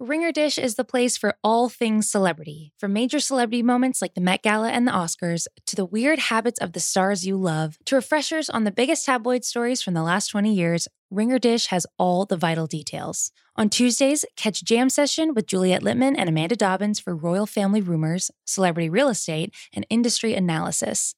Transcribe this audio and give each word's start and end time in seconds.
Ringer 0.00 0.32
Dish 0.32 0.58
is 0.58 0.74
the 0.74 0.84
place 0.84 1.16
for 1.16 1.36
all 1.44 1.68
things 1.68 2.10
celebrity, 2.10 2.72
from 2.76 2.92
major 2.92 3.20
celebrity 3.20 3.62
moments 3.62 4.02
like 4.02 4.14
the 4.14 4.20
Met 4.20 4.42
Gala 4.42 4.70
and 4.70 4.88
the 4.88 4.92
Oscars, 4.92 5.46
to 5.66 5.76
the 5.76 5.84
weird 5.84 6.18
habits 6.18 6.58
of 6.58 6.72
the 6.72 6.80
stars 6.80 7.24
you 7.24 7.36
love, 7.36 7.78
to 7.84 7.94
refreshers 7.94 8.50
on 8.50 8.64
the 8.64 8.72
biggest 8.72 9.06
tabloid 9.06 9.44
stories 9.44 9.82
from 9.82 9.94
the 9.94 10.02
last 10.02 10.26
20 10.30 10.52
years. 10.52 10.88
Ringer 11.12 11.38
Dish 11.38 11.66
has 11.66 11.86
all 11.96 12.26
the 12.26 12.36
vital 12.36 12.66
details. 12.66 13.30
On 13.54 13.70
Tuesdays, 13.70 14.24
catch 14.34 14.64
Jam 14.64 14.90
Session 14.90 15.32
with 15.32 15.46
Juliet 15.46 15.82
Litman 15.82 16.16
and 16.18 16.28
Amanda 16.28 16.56
Dobbins 16.56 16.98
for 16.98 17.14
royal 17.14 17.46
family 17.46 17.80
rumors, 17.80 18.32
celebrity 18.44 18.88
real 18.90 19.08
estate, 19.08 19.54
and 19.72 19.86
industry 19.90 20.34
analysis. 20.34 21.14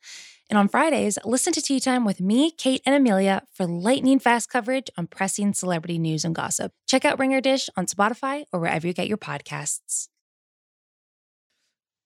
And 0.48 0.58
on 0.58 0.68
Fridays, 0.68 1.18
listen 1.24 1.52
to 1.54 1.62
Tea 1.62 1.80
Time 1.80 2.04
with 2.04 2.20
me, 2.20 2.52
Kate, 2.52 2.80
and 2.86 2.94
Amelia 2.94 3.42
for 3.52 3.66
lightning 3.66 4.20
fast 4.20 4.48
coverage 4.48 4.88
on 4.96 5.08
pressing 5.08 5.52
celebrity 5.54 5.98
news 5.98 6.24
and 6.24 6.34
gossip. 6.34 6.72
Check 6.86 7.04
out 7.04 7.18
Ringer 7.18 7.40
Dish 7.40 7.68
on 7.76 7.86
Spotify 7.86 8.44
or 8.52 8.60
wherever 8.60 8.86
you 8.86 8.92
get 8.92 9.08
your 9.08 9.18
podcasts. 9.18 10.08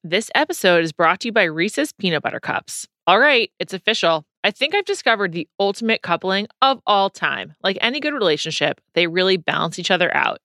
This 0.02 0.30
episode 0.34 0.82
is 0.82 0.92
brought 0.92 1.20
to 1.20 1.28
you 1.28 1.32
by 1.32 1.42
Reese's 1.42 1.92
Peanut 1.92 2.22
Butter 2.22 2.40
Cups. 2.40 2.88
All 3.06 3.18
right, 3.18 3.50
it's 3.58 3.74
official. 3.74 4.24
I 4.42 4.50
think 4.50 4.74
I've 4.74 4.86
discovered 4.86 5.32
the 5.32 5.46
ultimate 5.58 6.00
coupling 6.00 6.46
of 6.62 6.80
all 6.86 7.10
time. 7.10 7.54
Like 7.62 7.76
any 7.82 8.00
good 8.00 8.14
relationship, 8.14 8.80
they 8.94 9.06
really 9.06 9.36
balance 9.36 9.78
each 9.78 9.90
other 9.90 10.14
out. 10.16 10.40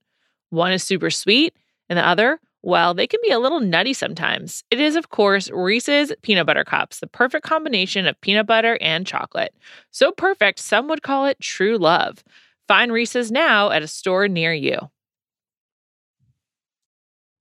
One 0.50 0.74
is 0.74 0.84
super 0.84 1.10
sweet, 1.10 1.56
and 1.88 1.98
the 1.98 2.06
other, 2.06 2.42
well, 2.66 2.96
they 2.96 3.06
can 3.06 3.20
be 3.22 3.30
a 3.30 3.38
little 3.38 3.60
nutty 3.60 3.94
sometimes. 3.94 4.64
It 4.72 4.80
is, 4.80 4.96
of 4.96 5.10
course, 5.10 5.52
Reese's 5.52 6.12
Peanut 6.24 6.48
Butter 6.48 6.64
Cups, 6.64 7.00
the 7.00 7.06
perfect 7.06 7.46
combination 7.46 8.08
of 8.08 8.20
peanut 8.22 8.48
butter 8.48 8.80
and 8.82 9.06
chocolate. 9.06 9.54
So 9.92 10.12
perfect, 10.12 10.58
some 10.58 10.88
would 10.88 11.04
call 11.04 11.28
it 11.28 11.40
true 11.40 11.78
love. 11.78 12.24
Find 12.68 12.92
Reese's 12.92 13.32
now 13.32 13.70
at 13.70 13.84
a 13.84 13.88
store 13.88 14.28
near 14.28 14.52
you. 14.52 14.80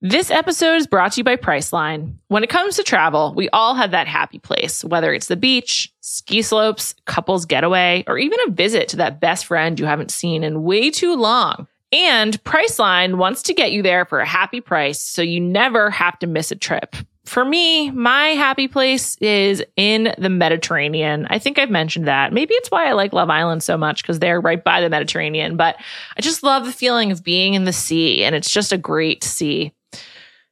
This 0.02 0.30
episode 0.30 0.74
is 0.74 0.86
brought 0.86 1.12
to 1.12 1.20
you 1.20 1.24
by 1.24 1.36
Priceline. 1.36 2.16
When 2.28 2.44
it 2.44 2.50
comes 2.50 2.76
to 2.76 2.82
travel, 2.82 3.32
we 3.34 3.48
all 3.48 3.74
have 3.74 3.92
that 3.92 4.06
happy 4.06 4.38
place, 4.38 4.84
whether 4.84 5.14
it's 5.14 5.28
the 5.28 5.36
beach, 5.36 5.90
ski 6.02 6.42
slopes, 6.42 6.94
couples 7.06 7.46
getaway, 7.46 8.04
or 8.06 8.18
even 8.18 8.38
a 8.46 8.50
visit 8.50 8.88
to 8.88 8.96
that 8.98 9.20
best 9.20 9.46
friend 9.46 9.80
you 9.80 9.86
haven't 9.86 10.10
seen 10.10 10.44
in 10.44 10.64
way 10.64 10.90
too 10.90 11.16
long. 11.16 11.66
And 11.92 12.42
Priceline 12.44 13.16
wants 13.16 13.42
to 13.42 13.54
get 13.54 13.72
you 13.72 13.82
there 13.82 14.04
for 14.04 14.20
a 14.20 14.26
happy 14.26 14.60
price 14.60 15.00
so 15.00 15.22
you 15.22 15.40
never 15.40 15.90
have 15.90 16.18
to 16.20 16.26
miss 16.26 16.50
a 16.50 16.56
trip. 16.56 16.96
For 17.24 17.44
me, 17.44 17.90
my 17.90 18.28
happy 18.28 18.68
place 18.68 19.16
is 19.16 19.62
in 19.76 20.14
the 20.18 20.28
Mediterranean. 20.28 21.26
I 21.30 21.38
think 21.38 21.58
I've 21.58 21.70
mentioned 21.70 22.06
that. 22.06 22.34
Maybe 22.34 22.52
it's 22.54 22.70
why 22.70 22.86
I 22.86 22.92
like 22.92 23.14
Love 23.14 23.30
Island 23.30 23.62
so 23.62 23.78
much 23.78 24.02
because 24.02 24.18
they're 24.18 24.40
right 24.40 24.62
by 24.62 24.82
the 24.82 24.90
Mediterranean, 24.90 25.56
but 25.56 25.76
I 26.18 26.20
just 26.20 26.42
love 26.42 26.66
the 26.66 26.72
feeling 26.72 27.10
of 27.10 27.24
being 27.24 27.54
in 27.54 27.64
the 27.64 27.72
sea 27.72 28.24
and 28.24 28.34
it's 28.34 28.50
just 28.50 28.72
a 28.72 28.78
great 28.78 29.24
sea. 29.24 29.72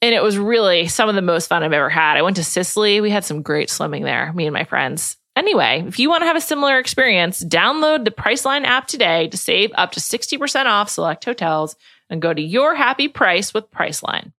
and 0.00 0.14
it 0.14 0.22
was 0.22 0.38
really 0.38 0.88
some 0.88 1.08
of 1.08 1.14
the 1.14 1.22
most 1.22 1.48
fun 1.48 1.62
I've 1.62 1.72
ever 1.72 1.90
had. 1.90 2.16
I 2.16 2.22
went 2.22 2.36
to 2.36 2.44
Sicily. 2.44 3.00
We 3.00 3.10
had 3.10 3.24
some 3.24 3.42
great 3.42 3.70
swimming 3.70 4.04
there, 4.04 4.32
me 4.32 4.46
and 4.46 4.54
my 4.54 4.64
friends. 4.64 5.16
Anyway, 5.36 5.84
if 5.86 5.98
you 5.98 6.08
want 6.08 6.22
to 6.22 6.26
have 6.26 6.36
a 6.36 6.40
similar 6.40 6.78
experience, 6.78 7.44
download 7.44 8.04
the 8.04 8.10
Priceline 8.10 8.64
app 8.64 8.88
today 8.88 9.28
to 9.28 9.36
save 9.36 9.70
up 9.76 9.92
to 9.92 10.00
60% 10.00 10.66
off 10.66 10.90
select 10.90 11.24
hotels 11.24 11.76
and 12.10 12.22
go 12.22 12.34
to 12.34 12.42
your 12.42 12.74
happy 12.74 13.06
price 13.06 13.54
with 13.54 13.70
Priceline. 13.70 14.32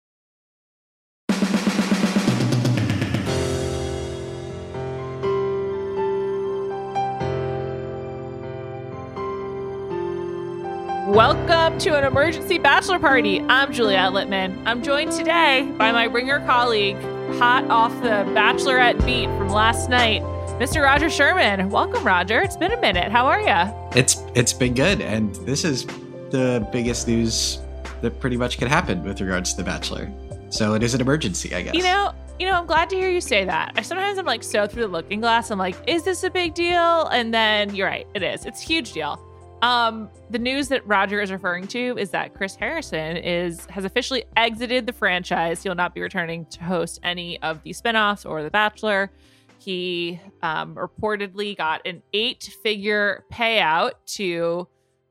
Welcome 11.08 11.78
to 11.78 11.96
an 11.96 12.04
emergency 12.04 12.58
bachelor 12.58 12.98
party. 12.98 13.40
I'm 13.40 13.72
Juliet 13.72 14.12
Litman. 14.12 14.62
I'm 14.66 14.82
joined 14.82 15.10
today 15.12 15.66
by 15.78 15.90
my 15.90 16.04
ringer 16.04 16.40
colleague, 16.40 16.96
hot 17.38 17.64
off 17.70 17.94
the 18.02 18.30
bachelorette 18.36 19.02
beat 19.06 19.24
from 19.38 19.48
last 19.48 19.88
night, 19.88 20.20
Mr. 20.60 20.82
Roger 20.82 21.08
Sherman. 21.08 21.70
Welcome, 21.70 22.04
Roger. 22.04 22.42
It's 22.42 22.58
been 22.58 22.72
a 22.72 22.80
minute. 22.82 23.10
How 23.10 23.24
are 23.24 23.40
you? 23.40 23.74
It's 23.98 24.22
it's 24.34 24.52
been 24.52 24.74
good, 24.74 25.00
and 25.00 25.34
this 25.46 25.64
is 25.64 25.86
the 26.28 26.68
biggest 26.70 27.08
news 27.08 27.58
that 28.02 28.20
pretty 28.20 28.36
much 28.36 28.58
could 28.58 28.68
happen 28.68 29.02
with 29.02 29.22
regards 29.22 29.52
to 29.54 29.62
the 29.62 29.64
Bachelor. 29.64 30.12
So 30.50 30.74
it 30.74 30.82
is 30.82 30.92
an 30.92 31.00
emergency, 31.00 31.54
I 31.54 31.62
guess. 31.62 31.74
You 31.74 31.84
know, 31.84 32.12
you 32.38 32.46
know, 32.46 32.52
I'm 32.52 32.66
glad 32.66 32.90
to 32.90 32.96
hear 32.96 33.08
you 33.08 33.22
say 33.22 33.46
that. 33.46 33.72
I 33.76 33.80
sometimes 33.80 34.18
I'm 34.18 34.26
like 34.26 34.42
so 34.42 34.66
through 34.66 34.82
the 34.82 34.88
looking 34.88 35.22
glass. 35.22 35.50
I'm 35.50 35.58
like, 35.58 35.76
is 35.86 36.02
this 36.02 36.22
a 36.22 36.30
big 36.30 36.52
deal? 36.52 37.06
And 37.06 37.32
then 37.32 37.74
you're 37.74 37.88
right, 37.88 38.06
it 38.12 38.22
is. 38.22 38.44
It's 38.44 38.62
a 38.62 38.66
huge 38.66 38.92
deal. 38.92 39.18
Um, 39.62 40.08
the 40.30 40.38
news 40.38 40.68
that 40.68 40.86
Roger 40.86 41.20
is 41.20 41.32
referring 41.32 41.66
to 41.68 41.98
is 41.98 42.10
that 42.10 42.32
Chris 42.34 42.54
Harrison 42.54 43.16
is 43.16 43.66
has 43.66 43.84
officially 43.84 44.24
exited 44.36 44.86
the 44.86 44.92
franchise. 44.92 45.62
He'll 45.62 45.74
not 45.74 45.94
be 45.94 46.00
returning 46.00 46.46
to 46.46 46.62
host 46.62 47.00
any 47.02 47.42
of 47.42 47.62
the 47.64 47.70
spinoffs 47.70 48.28
or 48.28 48.42
The 48.42 48.50
Bachelor. 48.50 49.10
He 49.58 50.20
um, 50.42 50.76
reportedly 50.76 51.56
got 51.56 51.84
an 51.84 52.02
eight-figure 52.12 53.24
payout 53.32 53.92
to, 54.14 54.68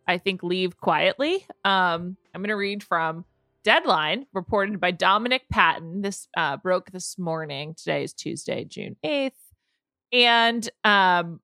I 0.07 0.17
think, 0.17 0.41
leave 0.41 0.77
quietly. 0.77 1.45
Um, 1.65 2.15
I'm 2.33 2.41
going 2.41 2.47
to 2.49 2.55
read 2.55 2.81
from 2.81 3.25
Deadline, 3.63 4.25
reported 4.33 4.79
by 4.79 4.91
Dominic 4.91 5.49
Patten. 5.49 6.01
This 6.01 6.29
uh, 6.37 6.55
broke 6.55 6.91
this 6.91 7.19
morning. 7.19 7.75
Today 7.75 8.03
is 8.03 8.13
Tuesday, 8.13 8.63
June 8.63 8.95
8th. 9.03 9.31
And 10.13 10.69
um, 10.85 11.41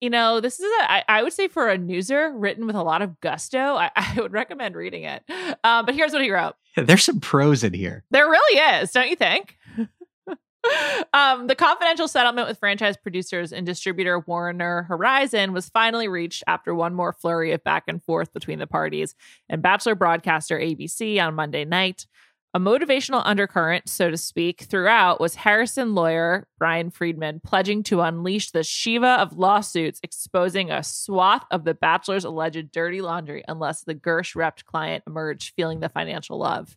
you 0.00 0.10
know, 0.10 0.40
this 0.40 0.58
is 0.58 0.64
a, 0.80 0.92
I, 0.92 1.04
I 1.08 1.22
would 1.22 1.32
say 1.32 1.48
for 1.48 1.68
a 1.68 1.78
newser 1.78 2.32
written 2.34 2.66
with 2.66 2.76
a 2.76 2.82
lot 2.82 3.02
of 3.02 3.20
gusto, 3.20 3.58
I, 3.58 3.90
I 3.96 4.16
would 4.20 4.32
recommend 4.32 4.74
reading 4.74 5.04
it. 5.04 5.22
Um, 5.62 5.86
but 5.86 5.94
here's 5.94 6.12
what 6.12 6.22
he 6.22 6.30
wrote. 6.30 6.54
There's 6.76 7.04
some 7.04 7.20
prose 7.20 7.64
in 7.64 7.74
here. 7.74 8.04
There 8.10 8.28
really 8.28 8.60
is, 8.80 8.92
don't 8.92 9.10
you 9.10 9.16
think? 9.16 9.56
um, 11.12 11.46
the 11.46 11.54
confidential 11.54 12.08
settlement 12.08 12.48
with 12.48 12.58
franchise 12.58 12.96
producers 12.96 13.52
and 13.52 13.66
distributor 13.66 14.20
Warner 14.20 14.84
Horizon 14.84 15.52
was 15.52 15.68
finally 15.68 16.08
reached 16.08 16.44
after 16.46 16.74
one 16.74 16.94
more 16.94 17.12
flurry 17.12 17.52
of 17.52 17.64
back 17.64 17.84
and 17.88 18.02
forth 18.02 18.32
between 18.32 18.58
the 18.58 18.66
parties 18.66 19.14
and 19.48 19.62
Bachelor 19.62 19.94
broadcaster 19.94 20.58
ABC 20.58 21.22
on 21.22 21.34
Monday 21.34 21.64
night. 21.64 22.06
A 22.52 22.58
motivational 22.58 23.22
undercurrent, 23.24 23.88
so 23.88 24.10
to 24.10 24.16
speak, 24.16 24.62
throughout 24.62 25.20
was 25.20 25.36
Harrison 25.36 25.94
lawyer 25.94 26.48
Bryan 26.58 26.90
Freedman 26.90 27.40
pledging 27.44 27.84
to 27.84 28.00
unleash 28.00 28.50
the 28.50 28.64
Shiva 28.64 29.20
of 29.20 29.38
lawsuits 29.38 30.00
exposing 30.02 30.68
a 30.68 30.82
swath 30.82 31.44
of 31.52 31.62
the 31.62 31.74
Bachelor's 31.74 32.24
alleged 32.24 32.72
dirty 32.72 33.02
laundry 33.02 33.44
unless 33.46 33.82
the 33.82 33.94
Gersh 33.94 34.34
repped 34.34 34.64
client 34.64 35.04
emerged 35.06 35.54
feeling 35.54 35.78
the 35.78 35.88
financial 35.88 36.38
love. 36.38 36.76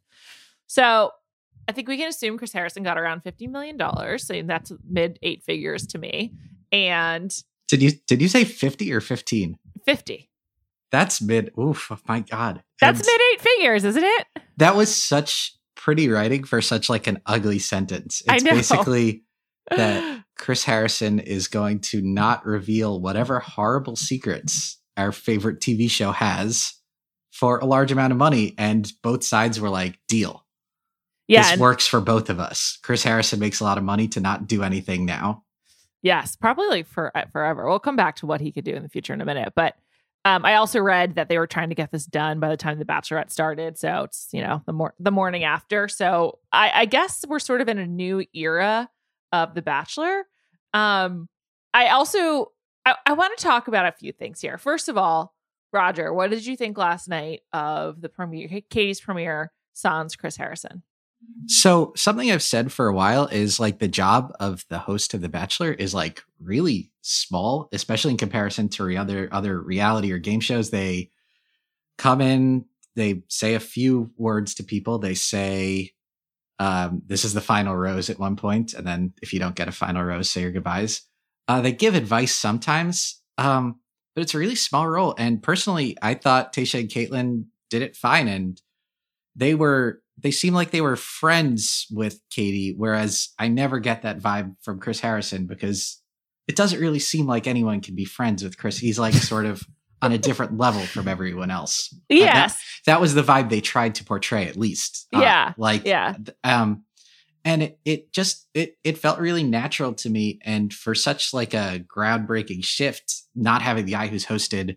So 0.67 1.09
I 1.67 1.71
think 1.71 1.87
we 1.87 1.97
can 1.97 2.07
assume 2.07 2.37
Chris 2.37 2.53
Harrison 2.53 2.83
got 2.83 2.99
around 2.99 3.23
$50 3.23 3.49
million. 3.49 3.79
So 4.19 4.41
that's 4.43 4.71
mid 4.87 5.17
eight 5.23 5.41
figures 5.41 5.87
to 5.87 5.97
me. 5.97 6.33
And 6.71 7.35
did 7.67 7.81
you 7.81 7.91
did 8.07 8.21
you 8.21 8.27
say 8.27 8.43
50 8.43 8.93
or 8.93 9.01
15? 9.01 9.57
50. 9.83 10.29
That's 10.91 11.19
mid 11.19 11.51
oof, 11.57 11.91
my 12.07 12.19
god. 12.19 12.61
That's 12.79 12.99
mid 12.99 13.21
eight 13.33 13.41
figures, 13.41 13.83
isn't 13.85 14.03
it? 14.03 14.27
That 14.57 14.75
was 14.75 14.95
such 14.95 15.55
pretty 15.83 16.07
writing 16.07 16.45
for 16.45 16.61
such 16.61 16.89
like 16.89 17.07
an 17.07 17.21
ugly 17.25 17.59
sentence. 17.59 18.23
It's 18.25 18.43
basically 18.43 19.23
that 19.69 20.23
Chris 20.37 20.63
Harrison 20.63 21.19
is 21.19 21.49
going 21.49 21.81
to 21.81 22.01
not 22.01 22.45
reveal 22.45 23.01
whatever 23.01 23.39
horrible 23.39 23.97
secrets 23.97 24.79
our 24.95 25.11
favorite 25.11 25.59
TV 25.59 25.89
show 25.89 26.13
has 26.13 26.73
for 27.31 27.57
a 27.57 27.65
large 27.65 27.91
amount 27.91 28.13
of 28.13 28.17
money. 28.17 28.55
And 28.57 28.89
both 29.01 29.25
sides 29.25 29.59
were 29.59 29.69
like, 29.69 29.99
deal. 30.07 30.45
Yeah. 31.27 31.51
This 31.51 31.59
works 31.59 31.85
for 31.85 31.99
both 31.99 32.29
of 32.29 32.39
us. 32.39 32.79
Chris 32.81 33.03
Harrison 33.03 33.39
makes 33.39 33.59
a 33.59 33.65
lot 33.65 33.77
of 33.77 33.83
money 33.83 34.07
to 34.09 34.21
not 34.21 34.47
do 34.47 34.63
anything 34.63 35.05
now. 35.05 35.43
Yes, 36.01 36.35
probably 36.37 36.67
like 36.67 36.87
for 36.87 37.15
uh, 37.17 37.25
forever. 37.31 37.67
We'll 37.67 37.79
come 37.79 37.95
back 37.95 38.17
to 38.17 38.25
what 38.25 38.39
he 38.39 38.51
could 38.53 38.65
do 38.65 38.73
in 38.73 38.83
the 38.83 38.89
future 38.89 39.13
in 39.13 39.21
a 39.21 39.25
minute. 39.25 39.53
But 39.55 39.75
um, 40.25 40.45
I 40.45 40.55
also 40.55 40.79
read 40.79 41.15
that 41.15 41.29
they 41.29 41.37
were 41.37 41.47
trying 41.47 41.69
to 41.69 41.75
get 41.75 41.91
this 41.91 42.05
done 42.05 42.39
by 42.39 42.49
the 42.49 42.57
time 42.57 42.79
the 42.79 42.85
Bachelorette 42.85 43.31
started, 43.31 43.77
so 43.77 44.03
it's 44.03 44.29
you 44.31 44.41
know 44.41 44.61
the 44.65 44.73
mor- 44.73 44.95
the 44.99 45.11
morning 45.11 45.43
after. 45.43 45.87
So 45.87 46.39
I, 46.51 46.71
I 46.73 46.85
guess 46.85 47.25
we're 47.27 47.39
sort 47.39 47.61
of 47.61 47.67
in 47.67 47.77
a 47.77 47.87
new 47.87 48.25
era 48.33 48.89
of 49.31 49.53
the 49.53 49.61
Bachelor. 49.61 50.25
Um, 50.73 51.27
I 51.73 51.89
also 51.89 52.51
I, 52.85 52.95
I 53.05 53.13
want 53.13 53.37
to 53.37 53.43
talk 53.43 53.67
about 53.67 53.85
a 53.85 53.91
few 53.91 54.11
things 54.11 54.39
here. 54.39 54.57
First 54.57 54.89
of 54.89 54.97
all, 54.97 55.33
Roger, 55.71 56.13
what 56.13 56.29
did 56.29 56.45
you 56.45 56.55
think 56.55 56.77
last 56.77 57.07
night 57.09 57.41
of 57.51 58.01
the 58.01 58.09
premiere, 58.09 58.61
Katie's 58.69 59.01
premiere? 59.01 59.51
sans 59.73 60.15
Chris 60.15 60.37
Harrison. 60.37 60.83
So 61.47 61.93
something 61.95 62.31
I've 62.31 62.43
said 62.43 62.71
for 62.71 62.87
a 62.87 62.93
while 62.93 63.27
is 63.27 63.59
like 63.59 63.79
the 63.79 63.87
job 63.87 64.33
of 64.39 64.65
the 64.69 64.79
host 64.79 65.13
of 65.13 65.21
The 65.21 65.29
Bachelor 65.29 65.71
is 65.71 65.93
like 65.93 66.23
really 66.39 66.91
small, 67.01 67.69
especially 67.73 68.11
in 68.11 68.17
comparison 68.17 68.69
to 68.69 68.95
other 68.95 69.29
other 69.31 69.59
reality 69.59 70.11
or 70.11 70.19
game 70.19 70.39
shows. 70.39 70.69
They 70.69 71.09
come 71.97 72.21
in, 72.21 72.65
they 72.95 73.23
say 73.27 73.55
a 73.55 73.59
few 73.59 74.11
words 74.17 74.55
to 74.55 74.63
people. 74.63 74.99
They 74.99 75.15
say, 75.15 75.91
um, 76.59 77.01
"This 77.05 77.25
is 77.25 77.33
the 77.33 77.41
final 77.41 77.75
rose" 77.75 78.09
at 78.09 78.19
one 78.19 78.35
point, 78.35 78.73
and 78.73 78.87
then 78.87 79.13
if 79.21 79.33
you 79.33 79.39
don't 79.39 79.55
get 79.55 79.67
a 79.67 79.73
final 79.73 80.03
rose, 80.03 80.29
say 80.29 80.41
your 80.41 80.51
goodbyes. 80.51 81.01
Uh, 81.47 81.59
they 81.61 81.73
give 81.73 81.95
advice 81.95 82.33
sometimes, 82.33 83.21
um, 83.37 83.79
but 84.15 84.21
it's 84.21 84.33
a 84.33 84.39
really 84.39 84.55
small 84.55 84.87
role. 84.87 85.13
And 85.17 85.43
personally, 85.43 85.97
I 86.01 86.13
thought 86.13 86.53
Tayshia 86.53 86.81
and 86.81 86.89
Kaitlyn 86.89 87.45
did 87.69 87.81
it 87.81 87.97
fine, 87.97 88.29
and 88.29 88.61
they 89.35 89.55
were 89.55 90.02
they 90.17 90.31
seem 90.31 90.53
like 90.53 90.71
they 90.71 90.81
were 90.81 90.95
friends 90.95 91.87
with 91.91 92.19
Katie, 92.29 92.73
whereas 92.77 93.29
I 93.39 93.47
never 93.47 93.79
get 93.79 94.03
that 94.03 94.19
vibe 94.19 94.55
from 94.61 94.79
Chris 94.79 94.99
Harrison 94.99 95.47
because 95.47 96.01
it 96.47 96.55
doesn't 96.55 96.79
really 96.79 96.99
seem 96.99 97.25
like 97.25 97.47
anyone 97.47 97.81
can 97.81 97.95
be 97.95 98.05
friends 98.05 98.43
with 98.43 98.57
Chris. 98.57 98.77
He's 98.77 98.99
like 98.99 99.13
sort 99.13 99.45
of 99.45 99.63
on 100.01 100.11
a 100.11 100.17
different 100.17 100.57
level 100.57 100.81
from 100.81 101.07
everyone 101.07 101.49
else. 101.49 101.95
Yes. 102.09 102.51
Uh, 102.53 102.57
that, 102.57 102.57
that, 102.85 103.01
was 103.01 103.13
the 103.15 103.23
vibe 103.23 103.49
they 103.49 103.61
tried 103.61 103.95
to 103.95 104.03
portray 104.03 104.47
at 104.47 104.57
least. 104.57 105.07
Uh, 105.13 105.21
yeah. 105.21 105.53
Like, 105.57 105.85
yeah. 105.85 106.15
Um, 106.43 106.83
and 107.45 107.63
it, 107.63 107.79
it 107.85 108.13
just, 108.13 108.47
it, 108.53 108.75
it 108.83 108.97
felt 108.97 109.19
really 109.19 109.43
natural 109.43 109.93
to 109.95 110.09
me. 110.09 110.39
And 110.43 110.73
for 110.73 110.93
such 110.93 111.33
like 111.33 111.53
a 111.53 111.83
groundbreaking 111.87 112.65
shift, 112.65 113.23
not 113.33 113.61
having 113.61 113.85
the 113.85 113.93
guy 113.93 114.07
who's 114.07 114.25
hosted 114.25 114.75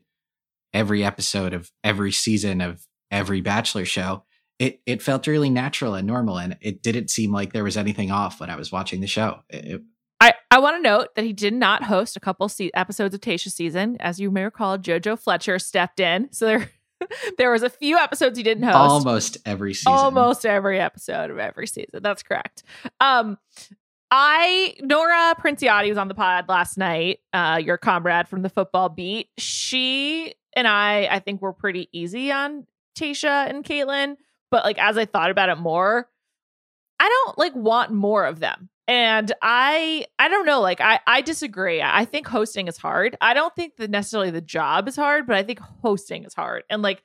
every 0.73 1.05
episode 1.05 1.53
of 1.55 1.71
every 1.82 2.12
season 2.12 2.61
of 2.61 2.87
every 3.11 3.41
Bachelor 3.41 3.85
show, 3.85 4.25
it 4.58 4.81
it 4.87 5.03
felt 5.03 5.26
really 5.26 5.50
natural 5.50 5.94
and 5.94 6.06
normal, 6.06 6.38
and 6.38 6.56
it 6.61 6.82
didn't 6.82 7.11
seem 7.11 7.32
like 7.32 7.53
there 7.53 7.64
was 7.64 7.76
anything 7.76 8.11
off 8.11 8.41
when 8.41 8.50
I 8.50 8.56
was 8.56 8.73
watching 8.73 9.00
the 9.00 9.06
show. 9.06 9.41
It, 9.50 9.82
I, 10.20 10.32
I 10.50 10.58
want 10.61 10.76
to 10.76 10.82
note 10.82 11.14
that 11.14 11.25
he 11.25 11.32
did 11.32 11.53
not 11.53 11.85
host 11.85 12.17
a 12.17 12.20
couple 12.20 12.49
se- 12.49 12.70
episodes 12.75 13.14
of 13.14 13.20
Tayshia 13.20 13.53
season. 13.53 13.97
As 14.00 14.19
you 14.19 14.31
may 14.31 14.44
recall, 14.44 14.79
JoJo 14.79 15.19
Fletcher 15.19 15.58
stepped 15.58 16.00
in. 16.00 16.32
So 16.32 16.47
there, 16.47 16.70
there 17.38 17.50
was 17.50 17.62
a 17.62 17.69
few 17.69 17.99
episodes 17.99 18.38
he 18.38 18.43
didn't 18.43 18.64
host. 18.64 18.76
Almost 18.76 19.37
every 19.44 19.75
season. 19.75 19.93
Almost 19.93 20.47
every 20.47 20.81
episode 20.81 21.31
of 21.31 21.38
every 21.38 21.67
season. 21.67 22.00
That's 22.03 22.23
correct. 22.23 22.62
Um, 22.99 23.37
I 24.11 24.76
Nora 24.81 25.35
Princiotti 25.38 25.88
was 25.88 25.99
on 25.99 26.08
the 26.08 26.14
pod 26.14 26.49
last 26.49 26.79
night. 26.79 27.19
Uh, 27.32 27.61
your 27.62 27.76
comrade 27.76 28.29
from 28.29 28.43
the 28.43 28.49
football 28.49 28.88
beat. 28.88 29.29
She 29.37 30.35
and 30.55 30.67
I, 30.67 31.08
I 31.11 31.19
think, 31.19 31.43
were 31.43 31.53
pretty 31.53 31.88
easy 31.93 32.32
on 32.32 32.67
Tayshia 32.97 33.50
and 33.50 33.64
Kaitlyn. 33.64 34.17
But 34.50 34.64
like 34.64 34.78
as 34.78 34.96
I 34.96 35.04
thought 35.04 35.31
about 35.31 35.48
it 35.48 35.58
more, 35.58 36.08
I 36.98 37.08
don't 37.08 37.38
like 37.38 37.54
want 37.54 37.93
more 37.93 38.25
of 38.25 38.40
them. 38.40 38.69
And 38.88 39.32
I 39.43 40.06
I 40.19 40.28
don't 40.28 40.46
know, 40.46 40.60
like 40.60 40.81
I 40.81 41.00
I 41.06 41.20
disagree. 41.20 41.82
I 41.82 42.04
think 42.04 42.26
hosting 42.26 42.69
is 42.69 42.76
hard. 42.76 43.16
I 43.20 43.34
don't 43.34 43.54
think 43.54 43.76
that 43.76 43.90
necessarily 43.90 44.31
the 44.31 44.40
job 44.40 44.87
is 44.87 44.96
hard, 44.96 45.26
but 45.26 45.37
I 45.37 45.43
think 45.43 45.58
hosting 45.58 46.25
is 46.25 46.34
hard. 46.34 46.62
And 46.70 46.82
like 46.82 47.02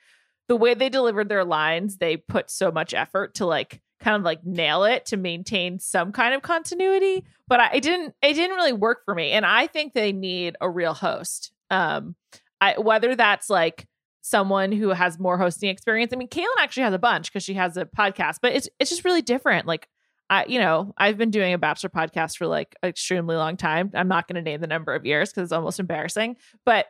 the 0.48 0.56
way 0.56 0.74
they 0.74 0.90
delivered 0.90 1.30
their 1.30 1.46
lines, 1.46 1.98
they 1.98 2.18
put 2.18 2.52
so 2.52 2.72
much 2.72 2.94
effort 2.94 3.36
to 3.36 3.46
like 3.46 3.82
kind 4.00 4.16
of 4.16 4.24
like 4.24 4.44
nail 4.46 4.84
it 4.84 5.06
to 5.08 5.18
maintain 5.18 5.80
some 5.80 6.12
kind 6.12 6.34
of 6.34 6.42
continuity, 6.42 7.24
but 7.48 7.60
I 7.60 7.72
it 7.76 7.82
didn't 7.84 8.14
it 8.22 8.34
didn't 8.34 8.56
really 8.56 8.74
work 8.74 9.04
for 9.06 9.16
me. 9.16 9.32
And 9.32 9.46
I 9.46 9.68
think 9.68 9.94
they 9.94 10.12
need 10.12 10.56
a 10.62 10.70
real 10.70 10.94
host. 10.94 11.52
Um 11.72 12.16
I 12.60 12.78
whether 12.78 13.16
that's 13.16 13.50
like 13.50 13.88
someone 14.22 14.72
who 14.72 14.90
has 14.90 15.20
more 15.20 15.38
hosting 15.38 15.70
experience. 15.70 16.14
I 16.14 16.16
mean, 16.16 16.30
Kaitlyn 16.30 16.46
actually 16.60 16.84
has 16.84 16.94
a 16.94 17.00
bunch 17.00 17.32
because 17.32 17.44
she 17.44 17.56
has 17.56 17.76
a 17.78 17.86
podcast, 17.86 18.38
but 18.42 18.54
it's 18.54 18.70
it's 18.80 18.90
just 18.90 19.04
really 19.04 19.22
different. 19.22 19.68
Like 19.68 19.88
I, 20.30 20.46
you 20.46 20.60
know, 20.60 20.94
I've 20.98 21.18
been 21.18 21.32
doing 21.32 21.54
a 21.54 21.58
bachelor 21.58 21.90
podcast 21.90 22.38
for 22.38 22.48
like 22.48 22.76
extremely 22.84 23.36
long 23.36 23.58
time. 23.58 23.92
I'm 23.94 24.08
not 24.08 24.28
going 24.28 24.36
to 24.36 24.42
name 24.42 24.62
the 24.62 24.68
number 24.68 24.96
of 24.96 25.06
years 25.06 25.30
because 25.30 25.44
it's 25.44 25.52
almost 25.52 25.80
embarrassing, 25.80 26.38
but 26.66 26.86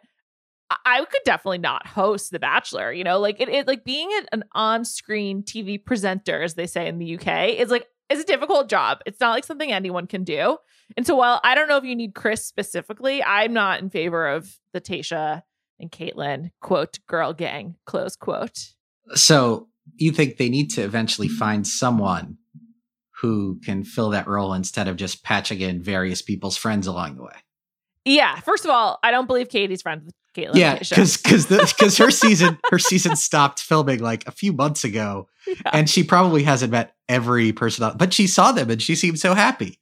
I 0.85 1.03
could 1.03 1.21
definitely 1.25 1.57
not 1.57 1.87
host 1.87 2.31
The 2.31 2.39
Bachelor. 2.39 2.93
You 2.93 3.03
know, 3.03 3.19
like 3.19 3.41
it, 3.41 3.49
it 3.49 3.67
like 3.67 3.83
being 3.83 4.09
an 4.31 4.43
on-screen 4.53 5.43
TV 5.43 5.83
presenter, 5.83 6.41
as 6.43 6.53
they 6.53 6.67
say 6.67 6.87
in 6.87 6.99
the 6.99 7.15
UK, 7.15 7.59
is 7.59 7.69
like 7.69 7.87
it's 8.09 8.21
a 8.21 8.25
difficult 8.25 8.69
job. 8.69 8.99
It's 9.05 9.19
not 9.19 9.31
like 9.31 9.45
something 9.45 9.71
anyone 9.71 10.05
can 10.05 10.23
do. 10.23 10.57
And 10.97 11.07
so, 11.07 11.15
while 11.15 11.41
I 11.43 11.55
don't 11.55 11.67
know 11.67 11.77
if 11.77 11.83
you 11.83 11.95
need 11.95 12.13
Chris 12.13 12.45
specifically, 12.45 13.23
I'm 13.23 13.53
not 13.53 13.81
in 13.81 13.89
favor 13.89 14.27
of 14.27 14.59
the 14.73 14.81
Tayshia 14.81 15.43
and 15.81 15.91
Kaitlyn, 15.91 16.51
quote, 16.61 16.99
girl 17.07 17.33
gang, 17.33 17.75
close 17.85 18.15
quote. 18.15 18.57
So 19.15 19.67
you 19.95 20.11
think 20.11 20.37
they 20.37 20.49
need 20.49 20.69
to 20.71 20.81
eventually 20.81 21.27
mm-hmm. 21.27 21.37
find 21.37 21.67
someone 21.67 22.37
who 23.21 23.59
can 23.63 23.83
fill 23.83 24.09
that 24.11 24.27
role 24.27 24.53
instead 24.53 24.87
of 24.87 24.95
just 24.95 25.23
patching 25.23 25.61
in 25.61 25.81
various 25.81 26.21
people's 26.21 26.57
friends 26.57 26.87
along 26.87 27.15
the 27.17 27.23
way? 27.23 27.35
Yeah. 28.03 28.39
First 28.39 28.65
of 28.65 28.71
all, 28.71 28.99
I 29.03 29.11
don't 29.11 29.27
believe 29.27 29.49
Katie's 29.49 29.83
friends 29.83 30.05
with 30.05 30.15
Kaitlyn. 30.35 30.55
Yeah, 30.55 30.79
because 30.79 31.17
because 31.17 31.45
because 31.45 31.97
her 31.97 32.09
season 32.11 32.57
her 32.71 32.79
season 32.79 33.15
stopped 33.15 33.59
filming 33.59 33.99
like 33.99 34.27
a 34.27 34.31
few 34.31 34.53
months 34.53 34.83
ago, 34.83 35.27
yeah. 35.45 35.71
and 35.73 35.89
she 35.89 36.03
probably 36.03 36.43
hasn't 36.43 36.71
met 36.71 36.95
every 37.09 37.51
person, 37.51 37.91
but 37.97 38.13
she 38.13 38.27
saw 38.27 38.51
them 38.51 38.69
and 38.69 38.81
she 38.81 38.95
seemed 38.95 39.19
so 39.19 39.33
happy. 39.33 39.80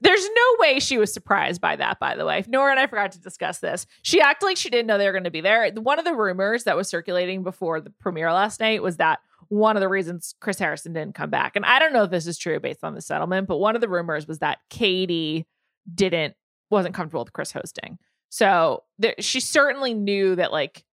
There's 0.00 0.24
no 0.24 0.56
way 0.58 0.80
she 0.80 0.98
was 0.98 1.12
surprised 1.12 1.60
by 1.60 1.76
that, 1.76 1.98
by 2.00 2.16
the 2.16 2.24
way. 2.24 2.44
Nora 2.48 2.72
and 2.72 2.80
I 2.80 2.86
forgot 2.86 3.12
to 3.12 3.20
discuss 3.20 3.58
this. 3.58 3.86
She 4.02 4.20
acted 4.20 4.46
like 4.46 4.56
she 4.56 4.70
didn't 4.70 4.86
know 4.86 4.98
they 4.98 5.06
were 5.06 5.12
going 5.12 5.24
to 5.24 5.30
be 5.30 5.40
there. 5.40 5.70
One 5.74 5.98
of 5.98 6.04
the 6.04 6.14
rumors 6.14 6.64
that 6.64 6.76
was 6.76 6.88
circulating 6.88 7.42
before 7.42 7.80
the 7.80 7.90
premiere 8.00 8.32
last 8.32 8.60
night 8.60 8.82
was 8.82 8.96
that 8.96 9.20
one 9.48 9.76
of 9.76 9.80
the 9.80 9.88
reasons 9.88 10.34
Chris 10.40 10.58
Harrison 10.58 10.92
didn't 10.92 11.14
come 11.14 11.30
back, 11.30 11.54
and 11.56 11.64
I 11.64 11.78
don't 11.78 11.92
know 11.92 12.02
if 12.02 12.10
this 12.10 12.26
is 12.26 12.38
true 12.38 12.58
based 12.58 12.82
on 12.82 12.94
the 12.94 13.00
settlement, 13.00 13.46
but 13.46 13.58
one 13.58 13.74
of 13.74 13.80
the 13.80 13.88
rumors 13.88 14.26
was 14.26 14.40
that 14.40 14.58
Katie 14.70 15.46
didn't 15.92 16.34
wasn't 16.68 16.94
comfortable 16.94 17.22
with 17.22 17.32
Chris 17.32 17.52
hosting. 17.52 17.98
So 18.28 18.82
there, 18.98 19.14
she 19.20 19.38
certainly 19.38 19.94
knew 19.94 20.34
that 20.34 20.50
like 20.50 20.84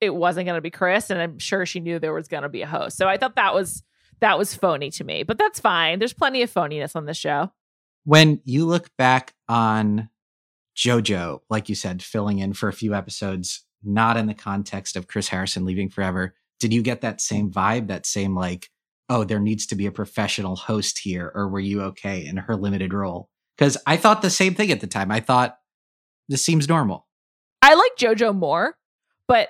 it 0.00 0.14
wasn't 0.14 0.46
going 0.46 0.58
to 0.58 0.62
be 0.62 0.70
Chris, 0.70 1.08
and 1.08 1.20
I'm 1.20 1.38
sure 1.38 1.64
she 1.64 1.80
knew 1.80 1.98
there 1.98 2.12
was 2.12 2.28
going 2.28 2.42
to 2.42 2.50
be 2.50 2.62
a 2.62 2.66
host. 2.66 2.98
So 2.98 3.08
I 3.08 3.16
thought 3.16 3.36
that 3.36 3.54
was 3.54 3.82
that 4.20 4.38
was 4.38 4.54
phony 4.54 4.90
to 4.90 5.04
me, 5.04 5.22
but 5.22 5.38
that's 5.38 5.60
fine. 5.60 5.98
There's 5.98 6.12
plenty 6.12 6.42
of 6.42 6.52
phoniness 6.52 6.96
on 6.96 7.06
the 7.06 7.14
show 7.14 7.50
when 8.06 8.40
you 8.44 8.64
look 8.64 8.88
back 8.96 9.34
on 9.48 10.08
JoJo, 10.76 11.40
like 11.50 11.68
you 11.68 11.74
said, 11.74 12.02
filling 12.02 12.38
in 12.38 12.52
for 12.52 12.68
a 12.68 12.72
few 12.72 12.94
episodes, 12.94 13.64
not 13.82 14.16
in 14.16 14.26
the 14.26 14.34
context 14.34 14.94
of 14.94 15.08
Chris 15.08 15.28
Harrison 15.28 15.64
leaving 15.64 15.90
forever, 15.90 16.34
did 16.60 16.72
you 16.72 16.82
get 16.82 17.00
that 17.00 17.20
same 17.20 17.50
vibe, 17.50 17.88
that 17.88 18.06
same 18.06 18.36
like, 18.36 18.70
oh, 19.08 19.24
there 19.24 19.40
needs 19.40 19.66
to 19.66 19.74
be 19.74 19.86
a 19.86 19.92
professional 19.92 20.54
host 20.54 21.00
here, 21.00 21.32
or 21.34 21.48
were 21.48 21.60
you 21.60 21.82
okay 21.82 22.24
in 22.24 22.36
her 22.36 22.54
limited 22.54 22.94
role? 22.94 23.28
Because 23.58 23.76
I 23.88 23.96
thought 23.96 24.22
the 24.22 24.30
same 24.30 24.54
thing 24.54 24.70
at 24.70 24.80
the 24.80 24.86
time. 24.86 25.10
I 25.10 25.18
thought 25.18 25.58
this 26.28 26.44
seems 26.44 26.68
normal. 26.68 27.08
I 27.60 27.74
like 27.74 27.96
JoJo 27.98 28.36
more, 28.36 28.76
but 29.26 29.48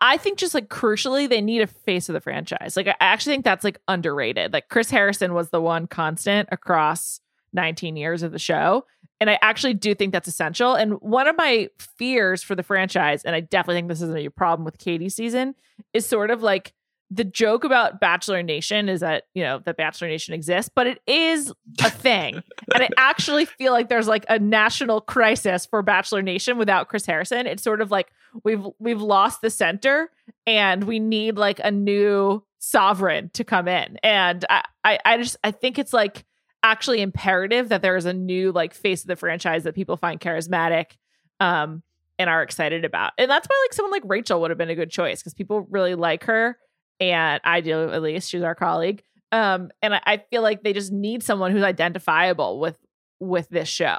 I 0.00 0.18
think 0.18 0.38
just 0.38 0.54
like 0.54 0.68
crucially, 0.68 1.28
they 1.28 1.40
need 1.40 1.62
a 1.62 1.66
face 1.66 2.08
of 2.08 2.12
the 2.12 2.20
franchise. 2.20 2.76
Like 2.76 2.86
I 2.86 2.94
actually 3.00 3.34
think 3.34 3.44
that's 3.44 3.64
like 3.64 3.80
underrated. 3.88 4.52
Like 4.52 4.68
Chris 4.68 4.90
Harrison 4.90 5.34
was 5.34 5.50
the 5.50 5.60
one 5.60 5.88
constant 5.88 6.48
across 6.52 7.20
19 7.54 7.96
years 7.96 8.22
of 8.22 8.32
the 8.32 8.38
show. 8.38 8.84
And 9.20 9.30
I 9.30 9.38
actually 9.40 9.74
do 9.74 9.94
think 9.94 10.12
that's 10.12 10.28
essential. 10.28 10.74
And 10.74 10.94
one 10.94 11.28
of 11.28 11.36
my 11.36 11.68
fears 11.78 12.42
for 12.42 12.54
the 12.54 12.62
franchise, 12.62 13.22
and 13.24 13.34
I 13.34 13.40
definitely 13.40 13.76
think 13.76 13.88
this 13.88 14.02
isn't 14.02 14.18
a 14.18 14.28
problem 14.28 14.64
with 14.64 14.78
Katie 14.78 15.08
season, 15.08 15.54
is 15.92 16.04
sort 16.04 16.30
of 16.30 16.42
like 16.42 16.74
the 17.10 17.24
joke 17.24 17.64
about 17.64 18.00
Bachelor 18.00 18.42
Nation 18.42 18.88
is 18.88 19.00
that, 19.00 19.24
you 19.34 19.42
know, 19.42 19.60
that 19.64 19.76
Bachelor 19.76 20.08
Nation 20.08 20.34
exists, 20.34 20.70
but 20.74 20.86
it 20.86 21.00
is 21.06 21.52
a 21.82 21.90
thing. 21.90 22.34
and 22.74 22.82
I 22.82 22.88
actually 22.96 23.44
feel 23.44 23.72
like 23.72 23.88
there's 23.88 24.08
like 24.08 24.24
a 24.28 24.38
national 24.38 25.00
crisis 25.00 25.64
for 25.64 25.80
Bachelor 25.82 26.22
Nation 26.22 26.58
without 26.58 26.88
Chris 26.88 27.06
Harrison. 27.06 27.46
It's 27.46 27.62
sort 27.62 27.80
of 27.80 27.90
like 27.90 28.08
we've 28.42 28.66
we've 28.78 29.00
lost 29.00 29.42
the 29.42 29.50
center 29.50 30.10
and 30.46 30.84
we 30.84 30.98
need 30.98 31.36
like 31.36 31.60
a 31.62 31.70
new 31.70 32.42
sovereign 32.58 33.30
to 33.34 33.44
come 33.44 33.68
in. 33.68 33.98
And 34.02 34.44
I 34.50 34.64
I, 34.82 34.98
I 35.04 35.16
just 35.18 35.36
I 35.44 35.50
think 35.50 35.78
it's 35.78 35.92
like 35.92 36.24
actually 36.64 37.02
imperative 37.02 37.68
that 37.68 37.82
there 37.82 37.94
is 37.94 38.06
a 38.06 38.12
new 38.12 38.50
like 38.50 38.74
face 38.74 39.02
of 39.02 39.06
the 39.06 39.16
franchise 39.16 39.64
that 39.64 39.74
people 39.74 39.96
find 39.96 40.18
charismatic 40.18 40.92
um 41.38 41.82
and 42.16 42.30
are 42.30 42.42
excited 42.42 42.84
about. 42.84 43.12
And 43.18 43.28
that's 43.28 43.46
why 43.46 43.64
like 43.64 43.72
someone 43.72 43.90
like 43.90 44.04
Rachel 44.06 44.40
would 44.40 44.50
have 44.50 44.58
been 44.58 44.70
a 44.70 44.74
good 44.76 44.90
choice 44.90 45.20
because 45.20 45.34
people 45.34 45.66
really 45.68 45.94
like 45.94 46.24
her 46.24 46.56
and 47.00 47.40
I 47.44 47.60
do 47.60 47.90
at 47.90 48.02
least 48.02 48.30
she's 48.30 48.42
our 48.42 48.54
colleague. 48.54 49.02
Um 49.30 49.70
and 49.82 49.94
I, 49.94 50.00
I 50.06 50.16
feel 50.30 50.42
like 50.42 50.62
they 50.62 50.72
just 50.72 50.90
need 50.90 51.22
someone 51.22 51.52
who's 51.52 51.62
identifiable 51.62 52.58
with 52.58 52.78
with 53.20 53.48
this 53.50 53.68
show. 53.68 53.98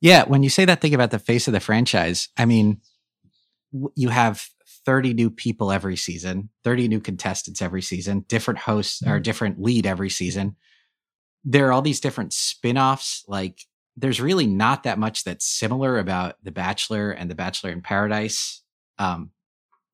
Yeah, 0.00 0.24
when 0.24 0.42
you 0.42 0.50
say 0.50 0.64
that 0.64 0.80
thing 0.80 0.94
about 0.94 1.10
the 1.10 1.18
face 1.18 1.48
of 1.48 1.52
the 1.52 1.60
franchise, 1.60 2.28
I 2.36 2.44
mean 2.44 2.80
you 3.96 4.10
have 4.10 4.46
30 4.84 5.14
new 5.14 5.30
people 5.30 5.72
every 5.72 5.96
season, 5.96 6.50
30 6.62 6.86
new 6.86 7.00
contestants 7.00 7.62
every 7.62 7.82
season, 7.82 8.24
different 8.28 8.60
hosts 8.60 9.02
or 9.02 9.06
mm-hmm. 9.06 9.22
different 9.22 9.60
lead 9.60 9.84
every 9.84 10.10
season 10.10 10.56
there 11.44 11.68
are 11.68 11.72
all 11.72 11.82
these 11.82 12.00
different 12.00 12.32
spin-offs 12.32 13.24
like 13.28 13.60
there's 13.96 14.20
really 14.20 14.46
not 14.46 14.84
that 14.84 14.98
much 14.98 15.24
that's 15.24 15.46
similar 15.46 15.98
about 15.98 16.36
the 16.42 16.52
bachelor 16.52 17.10
and 17.10 17.30
the 17.30 17.34
bachelor 17.34 17.70
in 17.70 17.82
paradise 17.82 18.62
um 18.98 19.30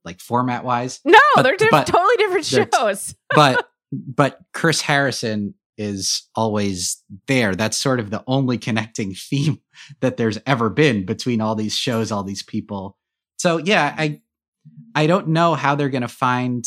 like 0.09 0.21
format 0.21 0.65
wise. 0.65 1.01
No, 1.05 1.19
but, 1.35 1.43
they're 1.43 1.57
diff- 1.57 1.71
but 1.71 1.87
totally 1.87 2.17
different 2.17 2.47
shows. 2.47 3.15
but 3.35 3.69
but 3.93 4.41
Chris 4.53 4.81
Harrison 4.81 5.55
is 5.77 6.29
always 6.35 7.03
there. 7.29 7.55
That's 7.55 7.77
sort 7.77 8.01
of 8.01 8.11
the 8.11 8.25
only 8.27 8.59
connecting 8.59 9.15
theme 9.31 9.61
that 10.01 10.17
there's 10.17 10.39
ever 10.47 10.71
been 10.71 11.05
between 11.05 11.41
all 11.41 11.55
these 11.55 11.77
shows, 11.77 12.11
all 12.11 12.25
these 12.25 12.43
people. 12.43 12.97
So 13.39 13.59
yeah, 13.59 13.95
I 13.97 14.21
I 14.95 15.07
don't 15.07 15.29
know 15.29 15.55
how 15.55 15.75
they're 15.75 15.89
going 15.91 16.03
to 16.03 16.09
find 16.09 16.65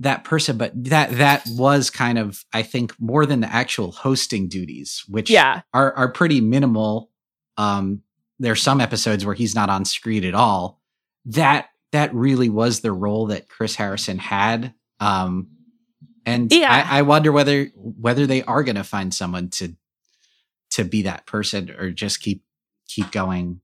that 0.00 0.24
person, 0.24 0.58
but 0.58 0.72
that 0.84 1.10
that 1.12 1.44
was 1.50 1.90
kind 1.90 2.18
of 2.18 2.44
I 2.52 2.62
think 2.62 2.94
more 3.00 3.26
than 3.26 3.40
the 3.40 3.52
actual 3.52 3.92
hosting 3.92 4.48
duties, 4.48 5.04
which 5.08 5.30
yeah. 5.30 5.62
are 5.72 5.92
are 5.94 6.10
pretty 6.10 6.40
minimal. 6.40 7.10
Um, 7.56 8.02
there's 8.38 8.62
some 8.62 8.80
episodes 8.80 9.24
where 9.24 9.34
he's 9.34 9.54
not 9.54 9.70
on 9.70 9.84
screen 9.84 10.24
at 10.24 10.34
all. 10.34 10.80
That 11.26 11.68
that 11.92 12.14
really 12.14 12.48
was 12.48 12.80
the 12.80 12.92
role 12.92 13.26
that 13.26 13.48
Chris 13.48 13.76
Harrison 13.76 14.18
had. 14.18 14.74
Um, 14.98 15.48
and 16.26 16.52
yeah. 16.52 16.86
I, 16.90 16.98
I 16.98 17.02
wonder 17.02 17.30
whether 17.30 17.66
whether 17.76 18.26
they 18.26 18.42
are 18.42 18.64
going 18.64 18.76
to 18.76 18.84
find 18.84 19.14
someone 19.14 19.50
to 19.50 19.76
to 20.70 20.84
be 20.84 21.02
that 21.02 21.26
person 21.26 21.70
or 21.70 21.90
just 21.90 22.20
keep 22.20 22.42
keep 22.88 23.10
going 23.12 23.60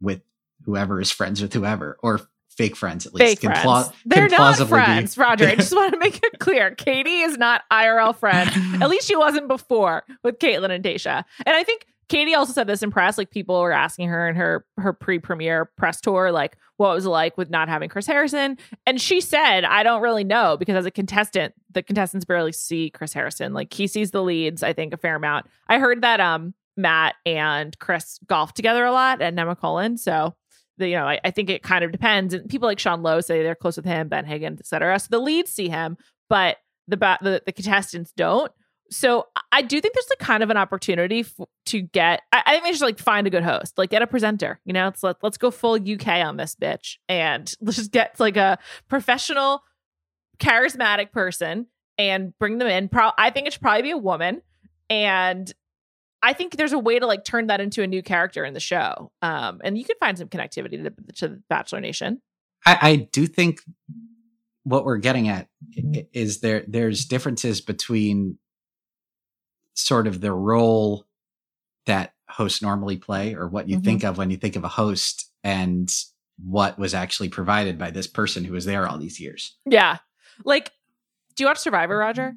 with 0.00 0.22
whoever 0.64 1.00
is 1.00 1.12
friends 1.12 1.42
with 1.42 1.52
whoever 1.52 1.98
or 2.02 2.20
fake 2.56 2.76
friends 2.76 3.06
at 3.06 3.14
least. 3.14 3.40
Fake 3.40 3.40
friends. 3.40 3.90
They're 4.04 4.28
not 4.28 4.56
friends, 4.68 5.14
be. 5.14 5.20
Roger. 5.20 5.46
I 5.46 5.54
just 5.56 5.72
want 5.76 5.92
to 5.92 5.98
make 5.98 6.22
it 6.22 6.38
clear. 6.38 6.74
Katie 6.74 7.20
is 7.20 7.36
not 7.36 7.62
IRL 7.70 8.16
friend. 8.16 8.50
at 8.82 8.88
least 8.88 9.06
she 9.06 9.16
wasn't 9.16 9.48
before 9.48 10.04
with 10.22 10.38
Kaitlyn 10.38 10.70
and 10.70 10.82
Tayshia. 10.82 11.24
And 11.44 11.54
I 11.56 11.62
think 11.64 11.86
Katie 12.08 12.34
also 12.34 12.52
said 12.52 12.66
this 12.66 12.82
in 12.82 12.90
press. 12.90 13.18
Like 13.18 13.30
people 13.30 13.60
were 13.60 13.72
asking 13.72 14.08
her 14.08 14.28
in 14.28 14.36
her 14.36 14.64
her 14.78 14.92
pre-premiere 14.92 15.66
press 15.76 16.00
tour, 16.00 16.30
like 16.30 16.56
what 16.76 16.94
was 16.94 17.06
it 17.06 17.10
like 17.10 17.36
with 17.36 17.50
not 17.50 17.68
having 17.68 17.88
Chris 17.88 18.06
Harrison, 18.06 18.58
and 18.86 19.00
she 19.00 19.20
said, 19.20 19.64
"I 19.64 19.82
don't 19.82 20.02
really 20.02 20.24
know 20.24 20.56
because 20.56 20.76
as 20.76 20.86
a 20.86 20.90
contestant, 20.90 21.54
the 21.72 21.82
contestants 21.82 22.24
barely 22.24 22.52
see 22.52 22.90
Chris 22.90 23.12
Harrison. 23.12 23.52
Like 23.54 23.72
he 23.72 23.86
sees 23.86 24.12
the 24.12 24.22
leads, 24.22 24.62
I 24.62 24.72
think, 24.72 24.94
a 24.94 24.96
fair 24.96 25.16
amount. 25.16 25.46
I 25.68 25.78
heard 25.78 26.02
that 26.02 26.20
um 26.20 26.54
Matt 26.76 27.16
and 27.24 27.76
Chris 27.78 28.20
golf 28.26 28.54
together 28.54 28.84
a 28.84 28.92
lot 28.92 29.20
at 29.20 29.34
Nemacolin, 29.34 29.98
so 29.98 30.34
the, 30.78 30.88
you 30.88 30.96
know, 30.96 31.06
I, 31.06 31.20
I, 31.24 31.30
think 31.30 31.50
it 31.50 31.62
kind 31.62 31.84
of 31.84 31.92
depends. 31.92 32.34
And 32.34 32.48
people 32.48 32.68
like 32.68 32.78
Sean 32.78 33.02
Lowe 33.02 33.20
say 33.20 33.42
they're 33.42 33.54
close 33.54 33.76
with 33.76 33.86
him, 33.86 34.08
Ben 34.08 34.24
Higgins, 34.24 34.60
etc. 34.60 34.98
So 34.98 35.08
the 35.10 35.18
leads 35.18 35.50
see 35.50 35.68
him, 35.68 35.96
but 36.28 36.58
the, 36.88 36.96
the 36.96 37.42
the 37.44 37.52
contestants 37.52 38.12
don't. 38.16 38.52
So 38.90 39.26
I 39.50 39.62
do 39.62 39.80
think 39.80 39.94
there's 39.94 40.08
like 40.10 40.20
kind 40.20 40.42
of 40.42 40.50
an 40.50 40.56
opportunity 40.56 41.20
f- 41.20 41.48
to 41.66 41.80
get. 41.80 42.22
I, 42.32 42.42
I, 42.46 42.52
think 42.52 42.64
they 42.64 42.72
should 42.72 42.82
like 42.82 42.98
find 42.98 43.26
a 43.26 43.30
good 43.30 43.42
host, 43.42 43.76
like 43.78 43.90
get 43.90 44.02
a 44.02 44.06
presenter. 44.06 44.60
You 44.64 44.72
know, 44.72 44.84
let's 44.84 45.02
let, 45.02 45.16
let's 45.22 45.38
go 45.38 45.50
full 45.50 45.74
UK 45.74 46.06
on 46.08 46.36
this 46.36 46.54
bitch, 46.54 46.96
and 47.08 47.52
let's 47.60 47.78
just 47.78 47.90
get 47.90 48.18
like 48.20 48.36
a 48.36 48.58
professional, 48.88 49.62
charismatic 50.38 51.12
person 51.12 51.66
and 51.98 52.38
bring 52.38 52.58
them 52.58 52.68
in. 52.68 52.88
Pro- 52.88 53.12
I 53.18 53.30
think 53.30 53.46
it 53.46 53.54
should 53.54 53.62
probably 53.62 53.82
be 53.82 53.90
a 53.90 53.98
woman, 53.98 54.42
and 54.88 55.52
I 56.22 56.32
think 56.32 56.56
there's 56.56 56.72
a 56.72 56.78
way 56.78 56.98
to 56.98 57.06
like 57.06 57.24
turn 57.24 57.48
that 57.48 57.60
into 57.60 57.82
a 57.82 57.86
new 57.86 58.02
character 58.02 58.44
in 58.44 58.54
the 58.54 58.60
show. 58.60 59.12
Um, 59.22 59.60
and 59.62 59.78
you 59.78 59.84
can 59.84 59.96
find 60.00 60.18
some 60.18 60.28
connectivity 60.28 60.82
to, 60.82 61.12
to 61.16 61.38
Bachelor 61.48 61.80
Nation. 61.80 62.20
I, 62.64 62.78
I 62.80 62.96
do 62.96 63.26
think 63.26 63.60
what 64.64 64.84
we're 64.84 64.96
getting 64.96 65.28
at 65.28 65.48
is 66.12 66.40
there 66.40 66.64
there's 66.66 67.04
differences 67.04 67.60
between 67.60 68.38
sort 69.74 70.06
of 70.06 70.20
the 70.20 70.32
role 70.32 71.06
that 71.84 72.14
hosts 72.28 72.62
normally 72.62 72.96
play 72.96 73.34
or 73.34 73.46
what 73.46 73.68
you 73.68 73.76
mm-hmm. 73.76 73.84
think 73.84 74.04
of 74.04 74.18
when 74.18 74.30
you 74.30 74.36
think 74.36 74.56
of 74.56 74.64
a 74.64 74.68
host 74.68 75.30
and 75.44 75.88
what 76.44 76.78
was 76.78 76.94
actually 76.94 77.28
provided 77.28 77.78
by 77.78 77.90
this 77.90 78.06
person 78.06 78.44
who 78.44 78.54
was 78.54 78.64
there 78.64 78.88
all 78.88 78.98
these 78.98 79.20
years. 79.20 79.56
Yeah. 79.64 79.98
Like, 80.44 80.72
do 81.36 81.44
you 81.44 81.46
watch 81.46 81.58
Survivor, 81.58 81.96
Roger? 81.96 82.34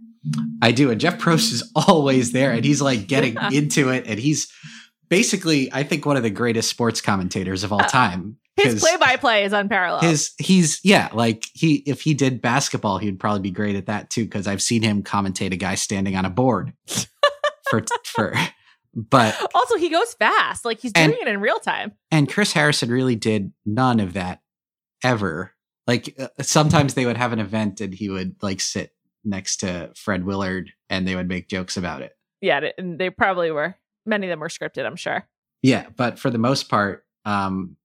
I 0.62 0.72
do. 0.72 0.92
And 0.92 1.00
Jeff 1.00 1.18
Probst 1.18 1.52
is 1.54 1.72
always 1.76 2.32
there 2.32 2.52
and 2.52 2.64
he's 2.64 2.82
like 2.82 3.08
getting 3.08 3.34
yeah. 3.36 3.50
into 3.52 3.90
it. 3.90 4.06
And 4.08 4.20
he's 4.20 4.52
basically, 5.10 5.72
I 5.74 5.84
think, 5.84 6.06
one 6.06 6.18
of 6.18 6.24
the 6.24 6.30
greatest 6.30 6.70
sports 6.70 7.02
commentators 7.02 7.64
of 7.64 7.72
all 7.72 7.82
uh, 7.82 7.88
time. 7.88 8.38
His 8.58 8.82
play 8.82 8.98
by 8.98 9.16
play 9.16 9.46
is 9.46 9.54
unparalleled. 9.54 10.04
His 10.04 10.34
he's 10.38 10.82
yeah, 10.84 11.08
like 11.14 11.46
he 11.54 11.76
if 11.86 12.02
he 12.02 12.14
did 12.14 12.42
basketball, 12.42 12.98
he'd 12.98 13.18
probably 13.18 13.40
be 13.40 13.52
great 13.52 13.78
at 13.78 13.86
that 13.86 14.10
too, 14.10 14.26
because 14.26 14.48
I've 14.48 14.62
seen 14.62 14.82
him 14.82 15.02
commentate 15.02 15.54
a 15.54 15.56
guy 15.56 15.76
standing 15.76 16.18
on 16.18 16.26
a 16.26 16.30
board 16.30 16.74
for 17.70 17.86
for 18.04 18.34
but 18.94 19.40
also 19.56 19.78
he 19.78 19.90
goes 19.90 20.14
fast. 20.16 20.66
Like 20.66 20.82
he's 20.82 20.92
doing 20.92 21.06
and, 21.06 21.14
it 21.14 21.28
in 21.28 21.40
real 21.40 21.60
time. 21.60 21.94
And 22.12 22.30
Chris 22.30 22.52
Harrison 22.52 22.90
really 22.90 23.16
did 23.16 23.54
none 23.66 24.02
of 24.02 24.14
that 24.14 24.42
ever. 25.04 25.54
Like 25.90 26.14
uh, 26.20 26.28
sometimes 26.44 26.94
they 26.94 27.08
would 27.08 27.18
have 27.18 27.34
an 27.34 27.40
event 27.40 27.82
and 27.82 27.92
he 27.92 28.10
would 28.10 28.36
like 28.44 28.62
sit 28.62 28.94
next 29.24 29.58
to 29.62 29.90
Fred 29.96 30.24
Willard 30.24 30.72
and 30.88 31.08
they 31.08 31.16
would 31.16 31.28
make 31.28 31.50
jokes 31.50 31.78
about 31.78 32.04
it. 32.04 32.16
Yeah, 32.42 32.70
and 32.78 33.00
they 33.00 33.10
probably 33.10 33.50
were. 33.50 33.74
Many 34.06 34.28
of 34.28 34.30
them 34.30 34.40
were 34.40 34.50
scripted, 34.50 34.86
I'm 34.86 34.96
sure. 34.96 35.28
Yeah, 35.64 35.88
but 35.98 36.20
for 36.20 36.30
the 36.30 36.38
most 36.38 36.70
part, 36.70 37.06
um, 37.26 37.76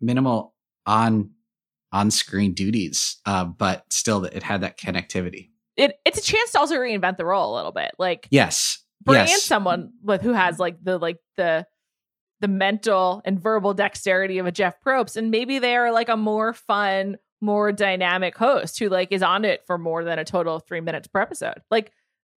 minimal 0.00 0.56
on 0.84 1.30
on 1.92 2.10
screen 2.10 2.54
duties, 2.54 3.18
uh, 3.24 3.44
but 3.44 3.84
still, 3.92 4.24
it 4.24 4.42
had 4.42 4.62
that 4.62 4.76
connectivity. 4.76 5.50
It 5.76 6.00
it's 6.04 6.18
a 6.18 6.22
chance 6.22 6.50
to 6.52 6.58
also 6.58 6.74
reinvent 6.74 7.18
the 7.18 7.24
role 7.24 7.54
a 7.54 7.56
little 7.56 7.70
bit. 7.70 7.92
Like 8.00 8.26
yes, 8.32 8.82
bring 9.04 9.20
yes. 9.20 9.32
in 9.32 9.38
someone 9.38 9.92
with 10.02 10.22
who 10.22 10.32
has 10.32 10.58
like 10.58 10.82
the 10.82 10.98
like 10.98 11.18
the 11.36 11.68
the 12.40 12.48
mental 12.48 13.22
and 13.24 13.40
verbal 13.40 13.74
dexterity 13.74 14.38
of 14.38 14.46
a 14.46 14.52
Jeff 14.52 14.80
Probst, 14.80 15.16
and 15.16 15.30
maybe 15.30 15.58
they 15.58 15.76
are 15.76 15.92
like 15.92 16.08
a 16.08 16.16
more 16.16 16.52
fun, 16.52 17.16
more 17.40 17.72
dynamic 17.72 18.36
host 18.36 18.78
who 18.78 18.88
like 18.88 19.12
is 19.12 19.22
on 19.22 19.44
it 19.44 19.62
for 19.66 19.78
more 19.78 20.04
than 20.04 20.18
a 20.18 20.24
total 20.24 20.56
of 20.56 20.64
three 20.66 20.80
minutes 20.80 21.08
per 21.08 21.20
episode. 21.20 21.62
Like, 21.70 21.92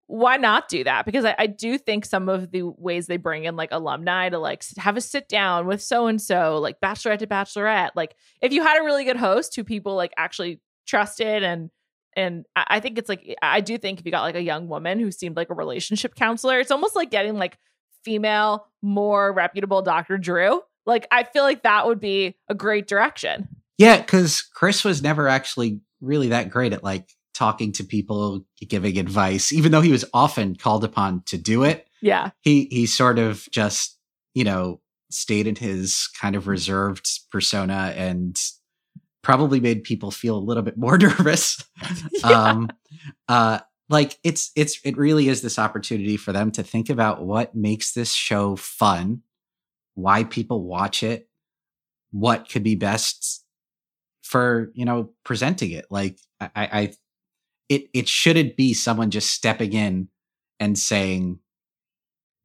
why 0.08 0.38
not 0.38 0.70
do 0.70 0.84
that? 0.86 1.06
Because 1.06 1.26
I, 1.26 1.36
I 1.38 1.48
do 1.48 1.78
think 1.78 2.06
some 2.06 2.30
of 2.30 2.52
the 2.52 2.64
ways 2.64 3.08
they 3.08 3.18
bring 3.18 3.44
in 3.44 3.56
like 3.56 3.72
alumni 3.72 4.30
to 4.30 4.40
like 4.40 4.64
have 4.78 4.98
a 4.98 5.02
sit 5.02 5.28
down 5.28 5.68
with 5.68 5.82
so 5.82 6.08
and 6.08 6.22
so, 6.22 6.60
like 6.60 6.80
bachelorette 6.80 7.20
to 7.20 7.28
bachelorette. 7.28 7.92
Like, 7.96 8.16
if 8.42 8.54
you 8.54 8.64
had 8.64 8.80
a 8.80 8.86
really 8.86 9.04
good 9.04 9.18
host 9.18 9.56
who 9.56 9.64
people 9.64 9.96
like 9.96 10.14
actually 10.18 10.62
trusted 10.86 11.44
and 11.44 11.70
and 12.16 12.46
I 12.56 12.80
think 12.80 12.98
it's 12.98 13.10
like 13.10 13.36
I 13.44 13.62
do 13.62 13.78
think 13.78 14.00
if 14.00 14.06
you 14.06 14.12
got 14.12 14.24
like 14.24 14.36
a 14.36 14.42
young 14.42 14.68
woman 14.68 15.00
who 15.00 15.12
seemed 15.12 15.38
like 15.38 15.52
a 15.52 15.54
relationship 15.54 16.16
counselor, 16.16 16.60
it's 16.60 16.72
almost 16.72 16.96
like 16.96 17.12
getting 17.12 17.38
like 17.38 17.60
female, 18.08 18.66
more 18.82 19.34
reputable 19.34 19.82
Dr. 19.82 20.18
Drew. 20.18 20.62
Like 20.86 21.06
I 21.12 21.26
feel 21.26 21.44
like 21.44 21.64
that 21.64 21.86
would 21.86 22.00
be 22.00 22.38
a 22.48 22.56
great 22.56 22.88
direction. 22.88 23.50
Yeah, 23.78 23.98
because 23.98 24.42
Chris 24.42 24.86
was 24.86 25.04
never 25.04 25.28
actually 25.28 25.82
really 26.00 26.30
that 26.30 26.50
great 26.50 26.72
at 26.72 26.86
like 26.86 27.12
talking 27.34 27.74
to 27.74 27.84
people, 27.84 28.46
giving 28.66 28.98
advice, 28.98 29.52
even 29.52 29.74
though 29.74 29.82
he 29.82 29.92
was 29.92 30.06
often 30.14 30.56
called 30.56 30.86
upon 30.86 31.22
to 31.26 31.38
do 31.38 31.64
it. 31.64 31.86
Yeah. 32.02 32.30
He 32.40 32.70
he 32.72 32.86
sort 32.86 33.20
of 33.20 33.46
just, 33.52 34.00
you 34.34 34.46
know, 34.46 34.80
stayed 35.12 35.48
in 35.48 35.58
his 35.58 36.08
kind 36.20 36.38
of 36.38 36.48
reserved 36.48 37.10
persona 37.30 37.94
and 37.98 38.40
probably 39.22 39.60
made 39.60 39.84
people 39.84 40.12
feel 40.12 40.38
a 40.38 40.40
little 40.40 40.64
bit 40.64 40.78
more 40.78 40.98
nervous. 40.98 41.62
yeah. 42.24 42.30
Um 42.30 42.70
uh 43.28 43.60
like 43.90 44.18
it's 44.24 44.52
it's 44.56 44.80
it 44.84 44.98
really 44.98 45.30
is 45.30 45.42
this 45.42 45.58
opportunity 45.58 46.18
for 46.18 46.32
them 46.34 46.52
to 46.52 46.64
think 46.64 46.90
about 46.90 47.24
what 47.26 47.56
makes 47.56 47.94
this 47.94 48.14
show 48.14 48.56
fun, 48.56 49.22
why 49.96 50.24
people 50.26 50.64
watch 50.64 51.04
it, 51.04 51.30
what 52.12 52.50
could 52.50 52.64
be 52.64 52.76
best 52.76 53.46
for 54.24 54.72
you 54.74 54.84
know 54.86 55.12
presenting 55.24 55.72
it. 55.72 55.86
Like 55.90 56.20
I, 56.40 56.50
I 56.56 56.94
it 57.70 57.90
it 57.94 58.10
shouldn't 58.10 58.58
be 58.58 58.74
someone 58.74 59.10
just 59.10 59.32
stepping 59.32 59.74
in 59.74 60.10
and 60.60 60.78
saying 60.78 61.40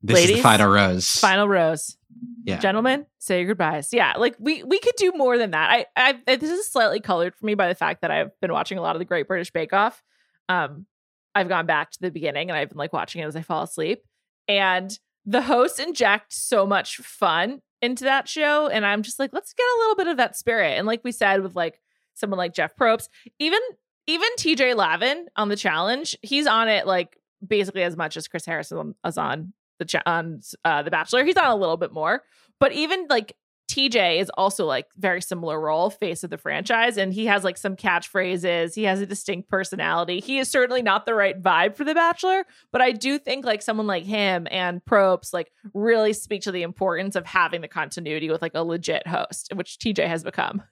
this 0.03 0.17
Ladies, 0.17 0.31
is 0.31 0.37
the 0.37 0.43
final 0.43 0.71
rose. 0.71 1.09
final 1.11 1.49
rose. 1.49 1.97
Yeah. 2.45 2.59
Gentlemen 2.59 3.07
say 3.19 3.39
your 3.39 3.49
goodbyes. 3.49 3.93
Yeah 3.93 4.15
like 4.17 4.37
we 4.39 4.63
we 4.63 4.79
could 4.79 4.95
do 4.97 5.13
more 5.17 5.39
than 5.39 5.51
that. 5.53 5.87
I, 5.97 6.21
I 6.27 6.37
this 6.37 6.51
is 6.51 6.69
slightly 6.71 7.01
colored 7.01 7.35
for 7.35 7.47
me 7.47 7.55
by 7.55 7.69
the 7.69 7.75
fact 7.75 8.03
that 8.03 8.11
i've 8.11 8.31
been 8.41 8.53
watching 8.53 8.79
a 8.79 8.83
lot 8.83 8.95
of 8.95 9.01
the 9.01 9.05
great 9.05 9.27
british 9.27 9.51
bake 9.51 9.73
off. 9.73 10.03
Um 10.49 10.87
i've 11.35 11.49
gone 11.49 11.67
back 11.67 11.91
to 11.91 11.99
the 12.01 12.11
beginning 12.11 12.51
and 12.51 12.59
i've 12.59 12.69
been 12.69 12.79
like 12.79 12.93
watching 12.93 13.23
it 13.23 13.27
as 13.27 13.37
i 13.37 13.43
fall 13.43 13.63
asleep 13.63 14.03
and 14.49 14.99
the 15.25 15.43
hosts 15.43 15.79
inject 15.79 16.33
so 16.33 16.67
much 16.67 16.97
fun 16.97 17.61
into 17.81 18.05
that 18.05 18.29
show. 18.29 18.69
And 18.69 18.87
I'm 18.87 19.03
just 19.03 19.19
like, 19.19 19.31
let's 19.33 19.53
get 19.53 19.65
a 19.65 19.79
little 19.81 19.97
bit 19.97 20.07
of 20.07 20.17
that 20.17 20.37
spirit. 20.37 20.79
And 20.79 20.87
like 20.87 21.03
we 21.05 21.13
said, 21.13 21.43
with 21.43 21.55
like 21.55 21.81
someone 22.15 22.39
like 22.39 22.55
Jeff 22.55 22.77
Probst, 22.77 23.09
even 23.39 23.61
even 24.07 24.29
TJ 24.39 24.75
Lavin 24.75 25.27
on 25.37 25.49
the 25.49 25.57
challenge, 25.57 26.17
he's 26.23 26.47
on 26.47 26.69
it 26.69 26.87
like 26.87 27.17
basically 27.47 27.83
as 27.83 27.97
much 27.97 28.17
as 28.17 28.27
Chris 28.27 28.47
Harrison 28.47 28.95
is 29.05 29.19
on 29.19 29.53
the 29.79 29.85
cha- 29.85 30.03
on 30.07 30.41
uh, 30.65 30.83
the 30.83 30.91
Bachelor. 30.91 31.25
He's 31.25 31.37
on 31.37 31.51
a 31.51 31.57
little 31.57 31.77
bit 31.77 31.93
more, 31.93 32.23
but 32.59 32.73
even 32.73 33.07
like 33.09 33.37
TJ 33.73 34.21
is 34.21 34.31
also 34.37 34.67
like 34.67 34.87
very 34.99 35.23
similar 35.23 35.59
role, 35.59 35.89
face 35.89 36.23
of 36.23 36.29
the 36.29 36.37
franchise, 36.37 36.99
and 36.99 37.11
he 37.11 37.25
has 37.25 37.43
like 37.43 37.57
some 37.57 37.75
catchphrases. 37.75 38.75
He 38.75 38.83
has 38.83 39.01
a 39.01 39.07
distinct 39.07 39.49
personality. 39.49 40.21
He 40.21 40.39
is 40.39 40.51
certainly 40.51 40.83
not 40.83 41.07
the 41.07 41.15
right 41.15 41.41
vibe 41.41 41.75
for 41.75 41.83
The 41.83 41.95
Bachelor, 41.95 42.45
but 42.71 42.83
I 42.83 42.93
do 42.93 43.19
think 43.19 43.47
like 43.47 43.63
someone 43.63 43.87
like 43.87 44.05
him 44.05 44.47
and 44.51 44.85
Probst 44.85 45.33
like 45.33 45.53
really 45.73 46.13
speak 46.13 46.43
to 46.43 46.53
the 46.53 46.61
importance 46.61 47.17
of 47.17 47.25
having 47.25 47.63
the 47.63 47.69
continuity 47.69 48.29
with 48.29 48.43
like 48.43 48.53
a 48.55 48.63
legit 48.63 49.07
host, 49.07 49.49
which 49.55 49.79
TJ 49.79 50.07
has 50.07 50.23
become. 50.23 50.63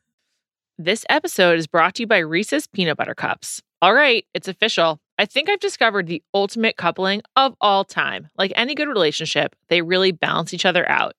This 0.76 1.06
episode 1.08 1.58
is 1.58 1.66
brought 1.66 1.94
to 1.94 2.02
you 2.02 2.06
by 2.06 2.18
Reese's 2.18 2.66
Peanut 2.66 2.98
Butter 2.98 3.14
Cups. 3.14 3.62
All 3.80 3.94
right, 3.94 4.26
it's 4.34 4.48
official. 4.48 5.00
I 5.18 5.24
think 5.24 5.48
I've 5.48 5.58
discovered 5.60 6.06
the 6.06 6.22
ultimate 6.34 6.76
coupling 6.76 7.22
of 7.34 7.54
all 7.62 7.82
time. 7.82 8.28
Like 8.36 8.52
any 8.56 8.74
good 8.74 8.88
relationship, 8.88 9.56
they 9.68 9.80
really 9.80 10.12
balance 10.12 10.52
each 10.52 10.66
other 10.66 10.86
out. 10.86 11.14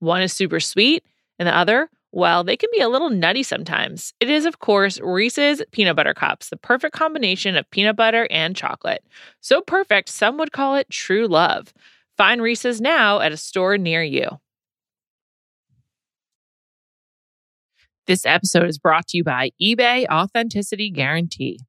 One 0.00 0.22
is 0.22 0.32
super 0.32 0.58
sweet, 0.58 1.04
and 1.40 1.48
the 1.48 1.56
other, 1.56 1.88
well, 2.12 2.44
they 2.44 2.56
can 2.56 2.68
be 2.70 2.80
a 2.80 2.88
little 2.88 3.08
nutty 3.08 3.42
sometimes. 3.42 4.12
It 4.20 4.28
is, 4.28 4.44
of 4.44 4.58
course, 4.58 5.00
Reese's 5.00 5.62
Peanut 5.72 5.96
Butter 5.96 6.12
Cups, 6.12 6.50
the 6.50 6.58
perfect 6.58 6.94
combination 6.94 7.56
of 7.56 7.70
peanut 7.70 7.96
butter 7.96 8.28
and 8.30 8.54
chocolate. 8.54 9.02
So 9.40 9.62
perfect, 9.62 10.10
some 10.10 10.36
would 10.36 10.52
call 10.52 10.76
it 10.76 10.90
true 10.90 11.26
love. 11.26 11.72
Find 12.18 12.42
Reese's 12.42 12.80
now 12.80 13.20
at 13.20 13.32
a 13.32 13.38
store 13.38 13.78
near 13.78 14.02
you. 14.02 14.28
This 18.06 18.26
episode 18.26 18.68
is 18.68 18.78
brought 18.78 19.06
to 19.08 19.16
you 19.16 19.24
by 19.24 19.52
eBay 19.62 20.06
Authenticity 20.08 20.90
Guarantee. 20.90 21.60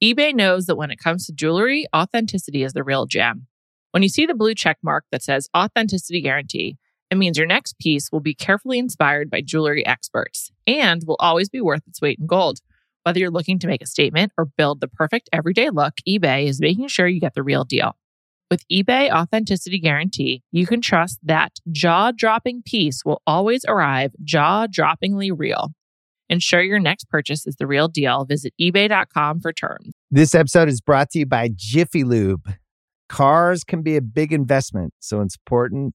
eBay 0.00 0.32
knows 0.32 0.66
that 0.66 0.76
when 0.76 0.92
it 0.92 0.98
comes 0.98 1.26
to 1.26 1.32
jewelry, 1.32 1.86
authenticity 1.96 2.62
is 2.62 2.74
the 2.74 2.84
real 2.84 3.06
gem. 3.06 3.48
When 3.90 4.04
you 4.04 4.08
see 4.08 4.26
the 4.26 4.34
blue 4.34 4.54
check 4.54 4.78
mark 4.84 5.04
that 5.10 5.22
says 5.22 5.48
Authenticity 5.56 6.20
Guarantee, 6.20 6.76
it 7.10 7.18
means 7.18 7.36
your 7.36 7.46
next 7.46 7.78
piece 7.78 8.12
will 8.12 8.20
be 8.20 8.34
carefully 8.34 8.78
inspired 8.78 9.30
by 9.30 9.40
jewelry 9.40 9.84
experts 9.84 10.52
and 10.66 11.02
will 11.06 11.16
always 11.18 11.48
be 11.48 11.60
worth 11.60 11.82
its 11.86 12.00
weight 12.00 12.18
in 12.20 12.26
gold. 12.26 12.60
Whether 13.02 13.18
you're 13.18 13.30
looking 13.30 13.58
to 13.60 13.66
make 13.66 13.82
a 13.82 13.86
statement 13.86 14.32
or 14.38 14.44
build 14.44 14.80
the 14.80 14.88
perfect 14.88 15.28
everyday 15.32 15.70
look, 15.70 15.94
eBay 16.08 16.46
is 16.46 16.60
making 16.60 16.88
sure 16.88 17.08
you 17.08 17.20
get 17.20 17.34
the 17.34 17.42
real 17.42 17.64
deal. 17.64 17.96
With 18.50 18.62
eBay 18.68 19.10
Authenticity 19.10 19.78
Guarantee, 19.78 20.42
you 20.52 20.66
can 20.66 20.80
trust 20.80 21.18
that 21.22 21.58
jaw 21.70 22.12
dropping 22.12 22.62
piece 22.62 23.04
will 23.04 23.22
always 23.26 23.64
arrive 23.66 24.12
jaw 24.22 24.66
droppingly 24.66 25.32
real. 25.34 25.72
Ensure 26.28 26.62
your 26.62 26.78
next 26.78 27.08
purchase 27.08 27.46
is 27.46 27.56
the 27.56 27.66
real 27.66 27.88
deal. 27.88 28.24
Visit 28.24 28.52
eBay.com 28.60 29.40
for 29.40 29.52
terms. 29.52 29.90
This 30.10 30.34
episode 30.34 30.68
is 30.68 30.80
brought 30.80 31.10
to 31.10 31.20
you 31.20 31.26
by 31.26 31.50
Jiffy 31.54 32.04
Lube. 32.04 32.52
Cars 33.08 33.64
can 33.64 33.82
be 33.82 33.96
a 33.96 34.00
big 34.00 34.32
investment, 34.32 34.94
so 35.00 35.20
it's 35.22 35.36
important 35.36 35.94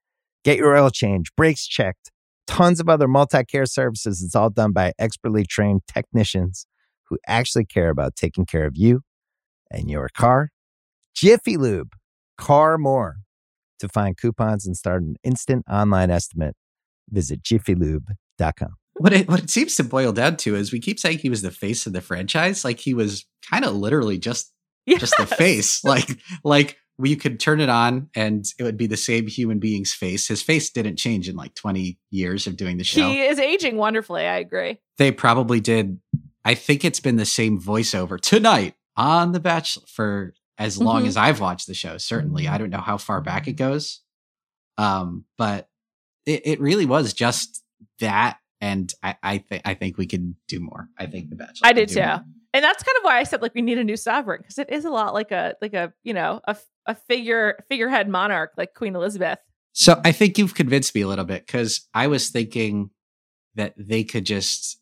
Get 0.43 0.57
your 0.57 0.75
oil 0.75 0.89
change, 0.89 1.31
brakes 1.35 1.67
checked, 1.67 2.11
tons 2.47 2.79
of 2.79 2.89
other 2.89 3.07
multi 3.07 3.43
care 3.43 3.65
services. 3.65 4.23
It's 4.23 4.35
all 4.35 4.49
done 4.49 4.71
by 4.71 4.93
expertly 4.97 5.45
trained 5.45 5.81
technicians 5.87 6.65
who 7.09 7.17
actually 7.27 7.65
care 7.65 7.89
about 7.89 8.15
taking 8.15 8.45
care 8.45 8.65
of 8.65 8.73
you 8.75 9.01
and 9.69 9.89
your 9.89 10.09
car 10.15 10.49
Jiffy 11.13 11.57
Lube, 11.57 11.93
car 12.37 12.77
more. 12.77 13.17
To 13.79 13.89
find 13.89 14.15
coupons 14.15 14.67
and 14.67 14.77
start 14.77 15.01
an 15.01 15.15
instant 15.23 15.65
online 15.67 16.11
estimate, 16.11 16.55
visit 17.09 17.41
jiffylube.com. 17.41 18.75
What 18.93 19.11
it, 19.11 19.27
what 19.27 19.43
it 19.43 19.49
seems 19.49 19.75
to 19.77 19.83
boil 19.83 20.11
down 20.11 20.37
to 20.37 20.55
is 20.55 20.71
we 20.71 20.79
keep 20.79 20.99
saying 20.99 21.17
he 21.17 21.31
was 21.31 21.41
the 21.41 21.49
face 21.49 21.87
of 21.87 21.93
the 21.93 22.01
franchise, 22.01 22.63
like 22.63 22.79
he 22.79 22.93
was 22.93 23.25
kind 23.49 23.65
of 23.65 23.73
literally 23.73 24.19
just 24.19 24.53
yes. 24.85 24.99
just 24.99 25.15
the 25.17 25.25
face, 25.35 25.83
like 25.83 26.19
like 26.43 26.77
we 27.01 27.15
could 27.15 27.39
turn 27.39 27.59
it 27.59 27.69
on 27.69 28.09
and 28.15 28.45
it 28.59 28.63
would 28.63 28.77
be 28.77 28.85
the 28.85 28.95
same 28.95 29.25
human 29.25 29.57
being's 29.57 29.91
face. 29.91 30.27
His 30.27 30.43
face 30.43 30.69
didn't 30.69 30.97
change 30.97 31.27
in 31.27 31.35
like 31.35 31.55
20 31.55 31.97
years 32.11 32.45
of 32.45 32.55
doing 32.55 32.77
the 32.77 32.83
show. 32.83 33.09
He 33.09 33.21
is 33.21 33.39
aging 33.39 33.77
wonderfully. 33.77 34.27
I 34.27 34.37
agree. 34.37 34.77
They 34.99 35.11
probably 35.11 35.59
did. 35.59 35.99
I 36.45 36.53
think 36.53 36.85
it's 36.85 36.99
been 36.99 37.15
the 37.15 37.25
same 37.25 37.59
voiceover 37.59 38.21
tonight 38.21 38.75
on 38.95 39.31
The 39.31 39.39
Bachelor 39.39 39.83
for 39.87 40.33
as 40.59 40.77
long 40.77 40.99
mm-hmm. 40.99 41.07
as 41.07 41.17
I've 41.17 41.39
watched 41.39 41.65
the 41.65 41.73
show. 41.73 41.97
Certainly, 41.97 42.47
I 42.47 42.59
don't 42.59 42.69
know 42.69 42.81
how 42.81 42.97
far 42.97 43.19
back 43.19 43.47
it 43.47 43.53
goes, 43.53 44.01
um, 44.77 45.25
but 45.37 45.67
it, 46.27 46.45
it 46.45 46.61
really 46.61 46.85
was 46.85 47.13
just 47.13 47.63
that. 47.99 48.37
And 48.61 48.93
I, 49.01 49.15
I 49.23 49.37
think 49.39 49.61
I 49.65 49.73
think 49.73 49.97
we 49.97 50.05
can 50.05 50.35
do 50.47 50.59
more. 50.59 50.87
I 50.97 51.07
think 51.07 51.29
the 51.29 51.35
Bachelor. 51.35 51.67
I 51.67 51.73
did 51.73 51.89
too, 51.89 51.99
more. 51.99 52.23
and 52.53 52.63
that's 52.63 52.83
kind 52.83 52.95
of 52.97 53.03
why 53.03 53.17
I 53.17 53.23
said 53.23 53.41
like 53.41 53.55
we 53.55 53.61
need 53.61 53.79
a 53.79 53.83
new 53.83 53.97
sovereign 53.97 54.39
because 54.41 54.59
it 54.59 54.69
is 54.69 54.85
a 54.85 54.89
lot 54.89 55.13
like 55.13 55.31
a 55.31 55.55
like 55.61 55.73
a 55.73 55.93
you 56.03 56.13
know 56.13 56.41
a 56.47 56.55
a 56.85 56.95
figure 56.95 57.63
figurehead 57.69 58.07
monarch 58.07 58.51
like 58.57 58.73
Queen 58.73 58.95
Elizabeth. 58.95 59.39
So 59.73 59.99
I 60.03 60.11
think 60.11 60.37
you've 60.37 60.53
convinced 60.53 60.93
me 60.93 61.01
a 61.01 61.07
little 61.07 61.25
bit 61.25 61.45
because 61.45 61.87
I 61.93 62.07
was 62.07 62.29
thinking 62.29 62.91
that 63.55 63.73
they 63.77 64.03
could 64.03 64.25
just 64.25 64.79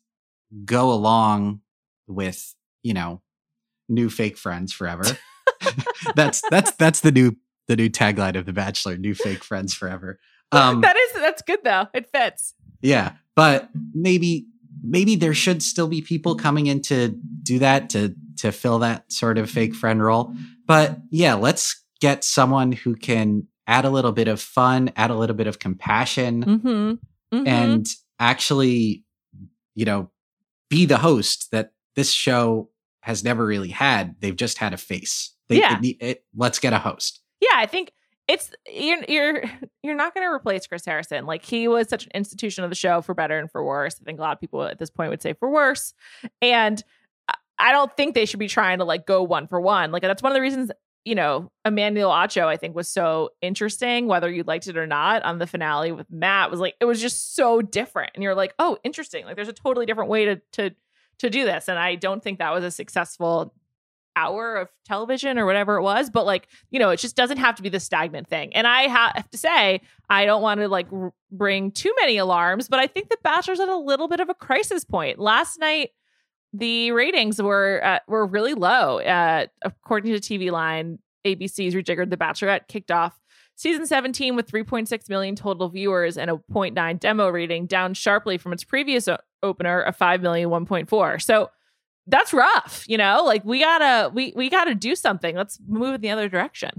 go 0.64 0.92
along 0.92 1.60
with 2.06 2.54
you 2.82 2.92
know 2.92 3.22
new 3.88 4.10
fake 4.10 4.36
friends 4.36 4.72
forever. 4.72 5.04
that's 6.14 6.42
that's 6.50 6.72
that's 6.72 7.00
the 7.00 7.12
new 7.12 7.36
the 7.68 7.76
new 7.76 7.88
tagline 7.88 8.36
of 8.36 8.46
The 8.46 8.52
Bachelor: 8.52 8.96
"New 8.96 9.14
fake 9.14 9.44
friends 9.44 9.74
forever." 9.74 10.18
Um, 10.52 10.80
that 10.80 10.96
is 10.96 11.12
that's 11.12 11.42
good 11.42 11.60
though. 11.62 11.86
It 11.94 12.10
fits. 12.12 12.54
Yeah, 12.82 13.12
but 13.36 13.68
maybe 13.94 14.46
maybe 14.82 15.16
there 15.16 15.34
should 15.34 15.62
still 15.62 15.88
be 15.88 16.00
people 16.00 16.34
coming 16.34 16.66
in 16.66 16.82
to 16.82 17.08
do 17.42 17.58
that 17.58 17.90
to 17.90 18.14
to 18.38 18.52
fill 18.52 18.78
that 18.80 19.10
sort 19.12 19.38
of 19.38 19.50
fake 19.50 19.74
friend 19.74 20.02
role. 20.02 20.34
But 20.66 20.98
yeah, 21.10 21.34
let's 21.34 21.82
get 22.00 22.24
someone 22.24 22.72
who 22.72 22.94
can 22.96 23.46
add 23.66 23.84
a 23.84 23.90
little 23.90 24.12
bit 24.12 24.28
of 24.28 24.40
fun, 24.40 24.90
add 24.96 25.10
a 25.10 25.14
little 25.14 25.36
bit 25.36 25.46
of 25.46 25.58
compassion, 25.58 26.44
mm-hmm. 26.44 27.36
Mm-hmm. 27.36 27.46
and 27.46 27.86
actually, 28.18 29.04
you 29.74 29.84
know, 29.84 30.10
be 30.68 30.86
the 30.86 30.98
host 30.98 31.50
that 31.52 31.72
this 31.96 32.10
show 32.10 32.70
has 33.02 33.22
never 33.24 33.44
really 33.44 33.68
had. 33.68 34.16
They've 34.20 34.36
just 34.36 34.58
had 34.58 34.72
a 34.72 34.76
face. 34.76 35.34
They, 35.48 35.58
yeah. 35.58 35.78
It, 35.82 35.96
it, 36.00 36.24
let's 36.34 36.58
get 36.58 36.72
a 36.72 36.78
host. 36.78 37.20
Yeah, 37.40 37.54
I 37.54 37.66
think 37.66 37.92
it's 38.30 38.52
you're 38.72 39.02
you're 39.08 39.42
you're 39.82 39.96
not 39.96 40.14
going 40.14 40.26
to 40.26 40.32
replace 40.32 40.66
Chris 40.66 40.84
Harrison. 40.84 41.26
Like 41.26 41.44
he 41.44 41.66
was 41.66 41.88
such 41.88 42.04
an 42.04 42.12
institution 42.14 42.62
of 42.62 42.70
the 42.70 42.76
show 42.76 43.02
for 43.02 43.12
better 43.12 43.38
and 43.38 43.50
for 43.50 43.64
worse. 43.64 43.96
I 44.00 44.04
think 44.04 44.18
a 44.18 44.22
lot 44.22 44.32
of 44.32 44.40
people 44.40 44.62
at 44.62 44.78
this 44.78 44.90
point 44.90 45.10
would 45.10 45.20
say 45.20 45.32
for 45.32 45.50
worse. 45.50 45.94
And 46.40 46.82
I 47.58 47.72
don't 47.72 47.94
think 47.96 48.14
they 48.14 48.26
should 48.26 48.38
be 48.38 48.48
trying 48.48 48.78
to 48.78 48.84
like 48.84 49.04
go 49.04 49.22
one 49.22 49.48
for 49.48 49.60
one. 49.60 49.90
Like 49.90 50.02
that's 50.02 50.22
one 50.22 50.30
of 50.30 50.34
the 50.34 50.40
reasons 50.40 50.70
you 51.04 51.14
know 51.14 51.50
Emmanuel 51.64 52.10
Acho 52.10 52.46
I 52.46 52.56
think 52.56 52.76
was 52.76 52.86
so 52.86 53.30
interesting, 53.42 54.06
whether 54.06 54.30
you 54.30 54.44
liked 54.44 54.68
it 54.68 54.76
or 54.76 54.86
not. 54.86 55.24
On 55.24 55.38
the 55.38 55.46
finale 55.46 55.90
with 55.90 56.10
Matt 56.10 56.52
was 56.52 56.60
like 56.60 56.74
it 56.80 56.84
was 56.84 57.00
just 57.00 57.34
so 57.34 57.60
different, 57.60 58.12
and 58.14 58.22
you're 58.22 58.36
like, 58.36 58.54
oh, 58.60 58.78
interesting. 58.84 59.24
Like 59.24 59.34
there's 59.34 59.48
a 59.48 59.52
totally 59.52 59.86
different 59.86 60.08
way 60.08 60.26
to 60.26 60.40
to 60.52 60.70
to 61.18 61.30
do 61.30 61.44
this. 61.44 61.68
And 61.68 61.78
I 61.78 61.96
don't 61.96 62.22
think 62.22 62.38
that 62.38 62.52
was 62.52 62.64
a 62.64 62.70
successful 62.70 63.52
hour 64.20 64.56
of 64.56 64.68
television 64.84 65.38
or 65.38 65.46
whatever 65.46 65.76
it 65.76 65.82
was 65.82 66.10
but 66.10 66.26
like 66.26 66.48
you 66.70 66.78
know 66.78 66.90
it 66.90 66.98
just 66.98 67.16
doesn't 67.16 67.38
have 67.38 67.54
to 67.56 67.62
be 67.62 67.68
the 67.68 67.80
stagnant 67.80 68.28
thing. 68.28 68.54
And 68.54 68.66
i 68.66 68.82
have 68.82 69.30
to 69.30 69.38
say 69.38 69.80
i 70.08 70.24
don't 70.24 70.42
want 70.42 70.60
to 70.60 70.68
like 70.68 70.86
r- 70.92 71.12
bring 71.30 71.70
too 71.72 71.92
many 72.00 72.16
alarms 72.18 72.68
but 72.68 72.78
i 72.78 72.86
think 72.86 73.08
the 73.08 73.18
bachelor's 73.22 73.60
at 73.60 73.68
a 73.68 73.76
little 73.76 74.08
bit 74.08 74.20
of 74.20 74.28
a 74.28 74.34
crisis 74.34 74.84
point. 74.84 75.18
Last 75.18 75.58
night 75.58 75.90
the 76.52 76.90
ratings 76.92 77.40
were 77.40 77.80
uh, 77.84 77.98
were 78.08 78.26
really 78.26 78.54
low. 78.54 78.98
Uh, 79.00 79.46
according 79.62 80.12
to 80.12 80.20
tv 80.20 80.50
line 80.50 80.98
abc's 81.26 81.74
rejiggered 81.74 82.10
the 82.10 82.16
bachelorette 82.16 82.66
kicked 82.68 82.90
off 82.90 83.18
season 83.56 83.86
17 83.86 84.36
with 84.36 84.50
3.6 84.50 85.08
million 85.10 85.36
total 85.36 85.68
viewers 85.68 86.16
and 86.16 86.30
a 86.30 86.40
0.9 86.50 86.98
demo 86.98 87.28
rating 87.28 87.66
down 87.66 87.92
sharply 87.92 88.38
from 88.38 88.54
its 88.54 88.64
previous 88.64 89.06
o- 89.06 89.18
opener 89.42 89.80
of 89.82 89.94
5 89.94 90.22
million 90.22 90.48
1.4 90.48 91.20
so 91.20 91.50
that's 92.10 92.32
rough 92.32 92.84
you 92.86 92.98
know 92.98 93.22
like 93.24 93.44
we 93.44 93.60
gotta 93.60 94.10
we 94.12 94.32
we 94.36 94.48
gotta 94.50 94.74
do 94.74 94.94
something 94.94 95.36
let's 95.36 95.58
move 95.66 95.94
in 95.94 96.00
the 96.00 96.10
other 96.10 96.28
direction 96.28 96.70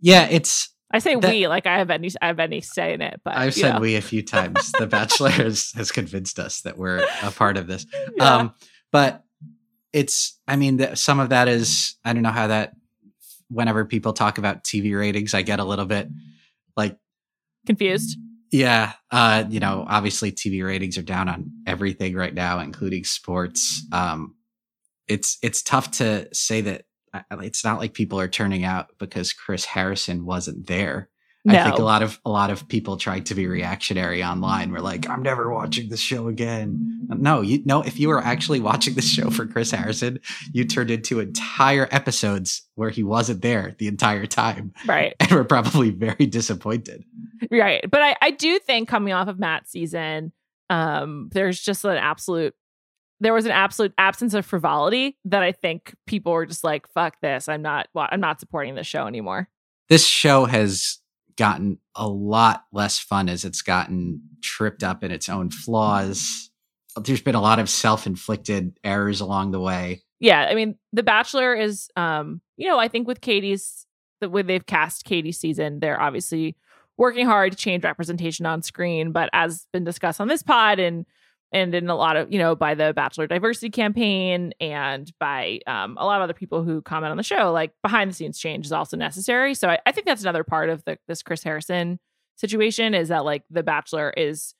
yeah 0.00 0.26
it's 0.30 0.70
I 0.90 1.00
say 1.00 1.16
that, 1.16 1.30
we 1.30 1.48
like 1.48 1.66
I 1.66 1.78
have 1.78 1.90
any 1.90 2.10
I 2.22 2.28
have 2.28 2.38
any 2.38 2.60
say 2.60 2.94
in 2.94 3.02
it, 3.02 3.20
but 3.24 3.36
I've 3.36 3.54
said 3.54 3.74
know. 3.74 3.80
we 3.80 3.96
a 3.96 4.00
few 4.00 4.22
times. 4.36 4.70
the 4.78 4.86
Bachelor 4.86 5.30
has, 5.30 5.72
has 5.74 5.90
convinced 5.90 6.38
us 6.38 6.60
that 6.60 6.78
we're 6.78 7.04
a 7.22 7.30
part 7.32 7.56
of 7.56 7.66
this. 7.66 7.86
Yeah. 8.16 8.36
Um, 8.36 8.54
but 8.92 9.24
it's 9.92 10.38
I 10.46 10.56
mean 10.56 10.76
the, 10.76 10.94
some 10.94 11.18
of 11.18 11.30
that 11.30 11.48
is 11.48 11.96
I 12.04 12.12
don't 12.12 12.22
know 12.22 12.30
how 12.30 12.46
that 12.46 12.74
whenever 13.48 13.84
people 13.84 14.12
talk 14.12 14.38
about 14.38 14.64
TV 14.64 14.96
ratings, 14.96 15.34
I 15.34 15.42
get 15.42 15.58
a 15.60 15.64
little 15.64 15.86
bit 15.86 16.08
like 16.76 16.96
confused. 17.66 18.16
Yeah. 18.52 18.92
Uh, 19.10 19.44
you 19.48 19.60
know, 19.60 19.84
obviously 19.88 20.32
TV 20.32 20.64
ratings 20.64 20.96
are 20.98 21.02
down 21.02 21.28
on 21.28 21.50
everything 21.66 22.14
right 22.14 22.32
now, 22.32 22.60
including 22.60 23.04
sports. 23.04 23.84
Um, 23.92 24.36
it's, 25.08 25.38
it's 25.42 25.62
tough 25.62 25.90
to 25.92 26.28
say 26.34 26.60
that 26.62 26.84
uh, 27.14 27.38
it's 27.40 27.64
not 27.64 27.78
like 27.78 27.94
people 27.94 28.20
are 28.20 28.28
turning 28.28 28.64
out 28.64 28.90
because 28.98 29.32
Chris 29.32 29.64
Harrison 29.64 30.24
wasn't 30.24 30.66
there. 30.66 31.08
No. 31.46 31.60
I 31.60 31.62
think 31.62 31.78
a 31.78 31.84
lot 31.84 32.02
of 32.02 32.20
a 32.24 32.30
lot 32.30 32.50
of 32.50 32.66
people 32.66 32.96
tried 32.96 33.26
to 33.26 33.34
be 33.36 33.46
reactionary 33.46 34.24
online. 34.24 34.72
Were 34.72 34.80
like, 34.80 35.08
"I'm 35.08 35.22
never 35.22 35.48
watching 35.54 35.88
this 35.88 36.00
show 36.00 36.26
again." 36.26 37.06
No, 37.08 37.40
you 37.40 37.62
no. 37.64 37.82
If 37.82 38.00
you 38.00 38.08
were 38.08 38.20
actually 38.20 38.58
watching 38.58 38.94
this 38.94 39.08
show 39.08 39.30
for 39.30 39.46
Chris 39.46 39.70
Harrison, 39.70 40.18
you 40.52 40.64
turned 40.64 40.90
into 40.90 41.20
entire 41.20 41.86
episodes 41.92 42.62
where 42.74 42.90
he 42.90 43.04
wasn't 43.04 43.42
there 43.42 43.76
the 43.78 43.86
entire 43.86 44.26
time, 44.26 44.72
right? 44.86 45.14
And 45.20 45.30
we're 45.30 45.44
probably 45.44 45.90
very 45.90 46.26
disappointed, 46.26 47.04
right? 47.48 47.84
But 47.88 48.02
I, 48.02 48.16
I 48.20 48.30
do 48.32 48.58
think 48.58 48.88
coming 48.88 49.12
off 49.12 49.28
of 49.28 49.38
Matt's 49.38 49.70
season, 49.70 50.32
um, 50.68 51.28
there's 51.30 51.60
just 51.60 51.84
an 51.84 51.96
absolute 51.96 52.56
there 53.20 53.34
was 53.34 53.46
an 53.46 53.52
absolute 53.52 53.92
absence 53.98 54.34
of 54.34 54.44
frivolity 54.44 55.16
that 55.24 55.42
I 55.42 55.52
think 55.52 55.94
people 56.06 56.32
were 56.32 56.46
just 56.46 56.64
like, 56.64 56.88
"Fuck 56.88 57.20
this! 57.20 57.48
I'm 57.48 57.62
not. 57.62 57.88
I'm 57.94 58.20
not 58.20 58.40
supporting 58.40 58.74
this 58.74 58.86
show 58.86 59.06
anymore." 59.06 59.48
This 59.88 60.06
show 60.06 60.46
has 60.46 60.98
gotten 61.36 61.78
a 61.94 62.08
lot 62.08 62.64
less 62.72 62.98
fun 62.98 63.28
as 63.28 63.44
it's 63.44 63.62
gotten 63.62 64.20
tripped 64.42 64.82
up 64.82 65.04
in 65.04 65.10
its 65.10 65.28
own 65.28 65.50
flaws. 65.50 66.50
There's 66.96 67.20
been 67.20 67.34
a 67.34 67.42
lot 67.42 67.58
of 67.58 67.68
self-inflicted 67.68 68.78
errors 68.82 69.20
along 69.20 69.50
the 69.50 69.60
way. 69.60 70.02
Yeah, 70.18 70.46
I 70.50 70.54
mean, 70.54 70.76
The 70.94 71.02
Bachelor 71.02 71.54
is, 71.54 71.88
um, 71.94 72.40
you 72.56 72.66
know, 72.66 72.78
I 72.78 72.88
think 72.88 73.06
with 73.06 73.20
Katie's 73.20 73.86
the 74.22 74.30
way 74.30 74.40
they've 74.40 74.64
cast 74.64 75.04
Katie's 75.04 75.38
season, 75.38 75.80
they're 75.80 76.00
obviously 76.00 76.56
working 76.96 77.26
hard 77.26 77.52
to 77.52 77.58
change 77.58 77.84
representation 77.84 78.46
on 78.46 78.62
screen. 78.62 79.12
But 79.12 79.28
as 79.34 79.66
been 79.74 79.84
discussed 79.84 80.22
on 80.22 80.28
this 80.28 80.42
pod 80.42 80.78
and 80.78 81.04
and 81.52 81.74
in 81.74 81.88
a 81.88 81.96
lot 81.96 82.16
of 82.16 82.32
you 82.32 82.38
know 82.38 82.54
by 82.54 82.74
the 82.74 82.92
bachelor 82.94 83.26
diversity 83.26 83.70
campaign 83.70 84.52
and 84.60 85.12
by 85.18 85.60
um, 85.66 85.96
a 85.98 86.04
lot 86.04 86.16
of 86.16 86.24
other 86.24 86.34
people 86.34 86.62
who 86.62 86.82
comment 86.82 87.10
on 87.10 87.16
the 87.16 87.22
show 87.22 87.52
like 87.52 87.72
behind 87.82 88.10
the 88.10 88.14
scenes 88.14 88.38
change 88.38 88.66
is 88.66 88.72
also 88.72 88.96
necessary. 88.96 89.54
So 89.54 89.68
I, 89.68 89.78
I, 89.86 89.92
think 89.92 90.06
that's 90.06 90.22
another 90.22 90.44
part 90.44 90.68
of 90.68 90.84
the, 90.84 90.98
this 91.08 91.22
chris 91.22 91.42
harrison 91.42 91.98
situation 92.36 92.94
is 92.94 93.08
that 93.08 93.24
like 93.24 93.44
the 93.50 93.62
bachelor 93.62 94.10
is 94.16 94.54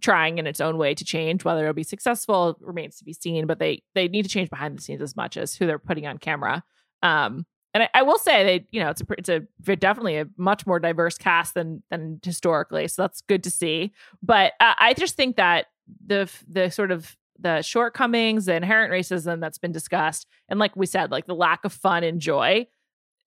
trying 0.00 0.38
in 0.38 0.46
its 0.46 0.60
own 0.60 0.78
way 0.78 0.94
to 0.94 1.04
change. 1.04 1.44
Whether 1.44 1.62
it'll 1.62 1.74
be 1.74 1.82
successful 1.82 2.56
remains 2.60 2.96
to 2.98 3.04
be 3.04 3.12
seen 3.12 3.46
but 3.46 3.58
they 3.58 3.82
they 3.94 4.08
need 4.08 4.22
to 4.22 4.30
change 4.30 4.50
behind 4.50 4.78
the 4.78 4.82
scenes 4.82 5.02
as 5.02 5.16
much 5.16 5.36
as 5.36 5.54
who 5.54 5.66
they're 5.66 5.78
putting 5.78 6.06
on 6.06 6.18
camera. 6.18 6.62
Um 7.02 7.46
and 7.72 7.84
I, 7.84 7.88
I 7.94 8.02
will 8.02 8.18
say 8.18 8.44
they 8.44 8.66
you 8.70 8.82
know 8.82 8.90
it's 8.90 9.00
a 9.00 9.06
it's 9.18 9.28
a 9.28 9.76
definitely 9.76 10.16
a 10.16 10.26
much 10.36 10.66
more 10.66 10.78
diverse 10.78 11.18
cast 11.18 11.54
than 11.54 11.82
than 11.90 12.20
historically 12.22 12.86
so 12.88 13.02
that's 13.02 13.20
good 13.22 13.42
to 13.44 13.50
see. 13.50 13.92
But 14.22 14.52
uh, 14.60 14.74
i 14.78 14.94
just 14.94 15.16
think 15.16 15.36
that 15.36 15.66
the 16.04 16.30
the 16.48 16.70
sort 16.70 16.90
of 16.90 17.16
the 17.38 17.62
shortcomings, 17.62 18.46
the 18.46 18.54
inherent 18.54 18.92
racism 18.92 19.40
that's 19.40 19.58
been 19.58 19.72
discussed, 19.72 20.26
and 20.48 20.58
like 20.58 20.76
we 20.76 20.86
said, 20.86 21.10
like 21.10 21.26
the 21.26 21.34
lack 21.34 21.64
of 21.64 21.72
fun 21.72 22.04
and 22.04 22.20
joy. 22.20 22.66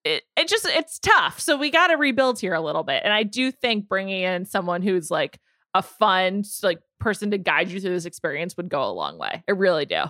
It 0.03 0.23
it 0.35 0.47
just 0.47 0.65
it's 0.65 0.99
tough. 0.99 1.39
So 1.39 1.57
we 1.57 1.71
got 1.71 1.87
to 1.87 1.95
rebuild 1.95 2.39
here 2.39 2.53
a 2.53 2.61
little 2.61 2.83
bit. 2.83 3.03
And 3.05 3.13
I 3.13 3.23
do 3.23 3.51
think 3.51 3.87
bringing 3.87 4.21
in 4.21 4.45
someone 4.45 4.81
who's 4.81 5.09
like 5.09 5.39
a 5.73 5.81
fun 5.81 6.43
like 6.61 6.79
person 6.99 7.31
to 7.31 7.37
guide 7.37 7.69
you 7.69 7.79
through 7.79 7.91
this 7.91 8.05
experience 8.05 8.57
would 8.57 8.69
go 8.69 8.83
a 8.83 8.91
long 8.91 9.17
way. 9.17 9.43
I 9.47 9.51
really 9.53 9.85
do. 9.85 10.03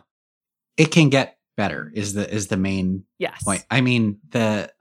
It 0.77 0.91
can 0.91 1.09
get 1.09 1.37
better. 1.57 1.91
Is 1.93 2.13
the 2.13 2.31
is 2.31 2.47
the 2.47 2.57
main 2.57 3.03
yes 3.19 3.43
point. 3.43 3.65
I 3.69 3.81
mean 3.81 4.19
the 4.29 4.71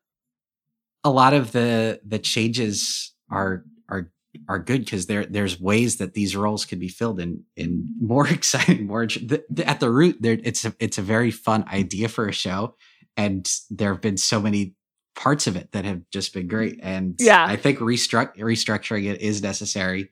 a 1.04 1.11
lot 1.11 1.35
of 1.35 1.52
the 1.52 2.00
the 2.04 2.18
changes 2.18 3.12
are 3.30 3.64
are 3.88 4.11
are 4.48 4.58
good 4.58 4.84
because 4.84 5.06
there 5.06 5.26
there's 5.26 5.60
ways 5.60 5.98
that 5.98 6.14
these 6.14 6.34
roles 6.34 6.64
could 6.64 6.80
be 6.80 6.88
filled 6.88 7.20
in 7.20 7.44
in 7.56 7.86
more 8.00 8.26
exciting 8.26 8.86
more 8.86 9.06
the, 9.06 9.44
the, 9.50 9.68
at 9.68 9.80
the 9.80 9.90
root 9.90 10.16
there 10.20 10.38
it's 10.42 10.64
a, 10.64 10.74
it's 10.80 10.98
a 10.98 11.02
very 11.02 11.30
fun 11.30 11.64
idea 11.72 12.08
for 12.08 12.26
a 12.28 12.32
show 12.32 12.74
and 13.16 13.50
there 13.70 13.92
have 13.92 14.00
been 14.00 14.16
so 14.16 14.40
many 14.40 14.74
parts 15.14 15.46
of 15.46 15.56
it 15.56 15.70
that 15.72 15.84
have 15.84 16.02
just 16.10 16.32
been 16.32 16.48
great 16.48 16.80
and 16.82 17.16
yeah. 17.18 17.44
I 17.44 17.56
think 17.56 17.78
restruct, 17.78 18.38
restructuring 18.38 19.10
it 19.10 19.20
is 19.20 19.42
necessary 19.42 20.10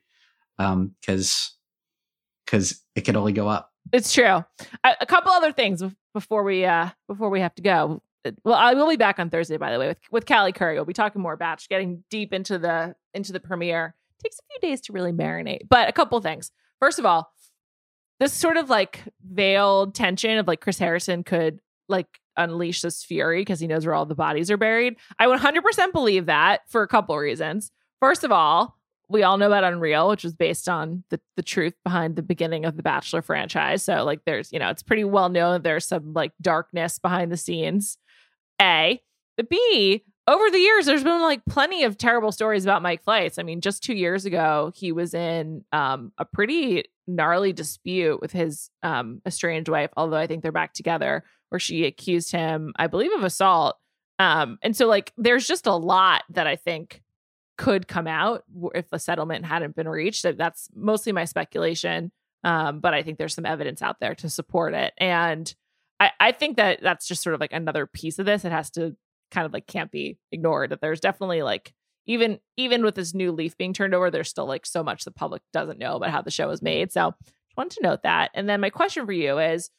um 0.59 0.95
because 1.01 1.57
because 2.45 2.83
it 2.95 3.03
can 3.03 3.17
only 3.17 3.33
go 3.33 3.49
up. 3.49 3.71
It's 3.93 4.13
true. 4.13 4.45
A, 4.85 4.97
a 5.01 5.07
couple 5.07 5.33
other 5.33 5.53
things 5.53 5.83
before 6.13 6.43
we 6.43 6.65
uh 6.65 6.91
before 7.09 7.31
we 7.31 7.41
have 7.41 7.55
to 7.57 7.63
go. 7.63 8.03
Well, 8.45 8.55
I 8.55 8.75
will 8.75 8.89
be 8.89 8.97
back 8.97 9.19
on 9.19 9.31
Thursday, 9.31 9.57
by 9.57 9.73
the 9.73 9.79
way, 9.79 9.89
with 9.89 9.99
with 10.11 10.27
Callie 10.27 10.53
Curry. 10.53 10.75
We'll 10.75 10.85
be 10.85 10.93
talking 10.93 11.23
more 11.23 11.33
about 11.33 11.65
getting 11.69 12.05
deep 12.11 12.35
into 12.35 12.59
the 12.59 12.95
into 13.15 13.33
the 13.33 13.41
premiere 13.41 13.95
takes 14.23 14.39
a 14.39 14.47
few 14.51 14.69
days 14.69 14.81
to 14.83 14.93
really 14.93 15.13
marinate. 15.13 15.69
But 15.69 15.89
a 15.89 15.93
couple 15.93 16.21
things. 16.21 16.51
First 16.79 16.99
of 16.99 17.07
all, 17.07 17.33
this 18.19 18.33
sort 18.33 18.57
of 18.57 18.69
like 18.71 19.03
veiled 19.23 19.95
tension 19.95 20.39
of 20.39 20.47
like 20.47 20.61
Chris 20.61 20.79
Harrison 20.79 21.25
could 21.25 21.61
like 21.89 22.21
unleash 22.37 22.83
this 22.83 23.05
fury 23.05 23.41
because 23.41 23.61
he 23.61 23.67
knows 23.67 23.85
where 23.85 23.95
all 23.95 24.07
the 24.07 24.15
bodies 24.15 24.51
are 24.51 24.57
buried. 24.57 24.97
I 25.19 25.27
100% 25.27 25.93
believe 25.93 26.27
that 26.27 26.63
for 26.69 26.83
a 26.83 26.89
couple 26.89 27.17
reasons. 27.17 27.71
First 27.99 28.25
of 28.25 28.33
all, 28.33 28.77
we 29.09 29.25
all 29.25 29.39
know 29.39 29.49
about 29.49 29.65
Unreal, 29.65 30.09
which 30.09 30.23
was 30.23 30.35
based 30.35 30.69
on 30.69 31.03
the, 31.11 31.21
the 31.37 31.43
truth 31.43 31.75
behind 31.83 32.15
the 32.15 32.23
beginning 32.23 32.65
of 32.65 32.77
the 32.77 32.83
Bachelor 32.83 33.23
franchise. 33.23 33.83
So, 33.83 34.05
like, 34.05 34.21
there's, 34.25 34.53
you 34.53 34.61
know, 34.61 34.71
it's 34.71 34.85
pretty 34.85 35.03
well 35.03 35.29
known 35.29 35.63
there's 35.63 35.87
some 35.87 36.13
like 36.13 36.33
darkness 36.41 37.01
behind 37.01 37.33
the 37.33 37.37
scenes. 37.37 37.99
A. 38.63 39.03
The 39.37 39.45
B, 39.45 40.05
over 40.31 40.49
the 40.51 40.59
years, 40.59 40.87
there's 40.87 41.03
been 41.03 41.23
like 41.23 41.45
plenty 41.45 41.83
of 41.83 41.99
terrible 41.99 42.31
stories 42.31 42.65
about 42.65 42.83
Mike 42.83 43.05
Fleiss. 43.05 43.39
I 43.39 43.43
mean, 43.43 43.61
just 43.61 43.83
two 43.83 43.95
years 43.95 44.25
ago, 44.25 44.71
he 44.77 44.93
was 44.93 45.13
in 45.13 45.65
um, 45.73 46.13
a 46.19 46.25
pretty 46.25 46.85
gnarly 47.09 47.53
dispute 47.53 48.21
with 48.21 48.31
his 48.31 48.71
um, 48.85 49.21
estranged 49.27 49.69
wife, 49.69 49.91
although 49.97 50.17
I 50.17 50.29
think 50.29 50.43
they're 50.43 50.53
back 50.53 50.73
together, 50.73 51.25
where 51.49 51.59
she 51.59 51.85
accused 51.85 52.31
him, 52.31 52.73
I 52.77 52.87
believe, 52.87 53.13
of 53.13 53.25
assault. 53.25 53.77
Um, 54.21 54.59
and 54.63 54.77
so, 54.77 54.87
like, 54.87 55.13
there's 55.17 55.49
just 55.49 55.67
a 55.67 55.75
lot 55.75 56.23
that 56.31 56.47
I 56.47 56.55
think 56.55 57.03
could 57.59 57.89
come 57.89 58.07
out 58.07 58.45
if 58.75 58.89
the 58.89 59.01
settlement 59.01 59.47
hadn't 59.47 59.75
been 59.75 59.89
reached. 59.89 60.23
That's 60.23 60.69
mostly 60.77 61.11
my 61.11 61.25
speculation, 61.25 62.13
um, 62.45 62.79
but 62.79 62.95
I 62.95 63.03
think 63.03 63.19
there's 63.19 63.35
some 63.35 63.47
evidence 63.47 63.83
out 63.83 63.99
there 63.99 64.15
to 64.15 64.31
support 64.31 64.75
it. 64.75 64.95
And 64.97 65.53
I, 65.99 66.13
I 66.21 66.33
think 66.33 66.57
that 66.57 66.81
that's 66.83 67.09
just 67.09 67.23
sort 67.23 67.35
of 67.35 67.41
like 67.41 67.53
another 67.53 67.87
piece 67.87 68.21
of 68.21 68.27
this. 68.27 68.45
It 68.45 68.53
has 68.53 68.71
to 68.73 68.95
kind 69.31 69.47
of 69.47 69.53
like 69.53 69.67
can't 69.67 69.91
be 69.91 70.19
ignored 70.33 70.71
that 70.71 70.81
there's 70.81 71.01
definitely 71.01 71.43
like 71.43 71.73
even 72.07 72.39
even 72.57 72.83
with 72.83 72.95
this 72.95 73.15
new 73.15 73.33
leaf 73.33 73.57
being 73.57 73.73
turned 73.73 73.95
over 73.95 74.11
there's 74.11 74.29
still 74.29 74.47
like 74.47 74.67
so 74.67 74.83
much 74.83 75.05
the 75.05 75.11
public 75.11 75.43
doesn't 75.53 75.79
know 75.79 75.97
about 75.97 76.11
how 76.11 76.23
the 76.23 76.31
show 76.31 76.49
was 76.49 76.63
made 76.63 76.93
so 76.93 77.15
just 77.23 77.57
wanted 77.57 77.77
to 77.77 77.83
note 77.83 78.03
that 78.03 78.31
and 78.35 78.49
then 78.49 78.61
my 78.61 78.71
question 78.71 79.07
for 79.07 79.13
you 79.13 79.39
is 79.39 79.71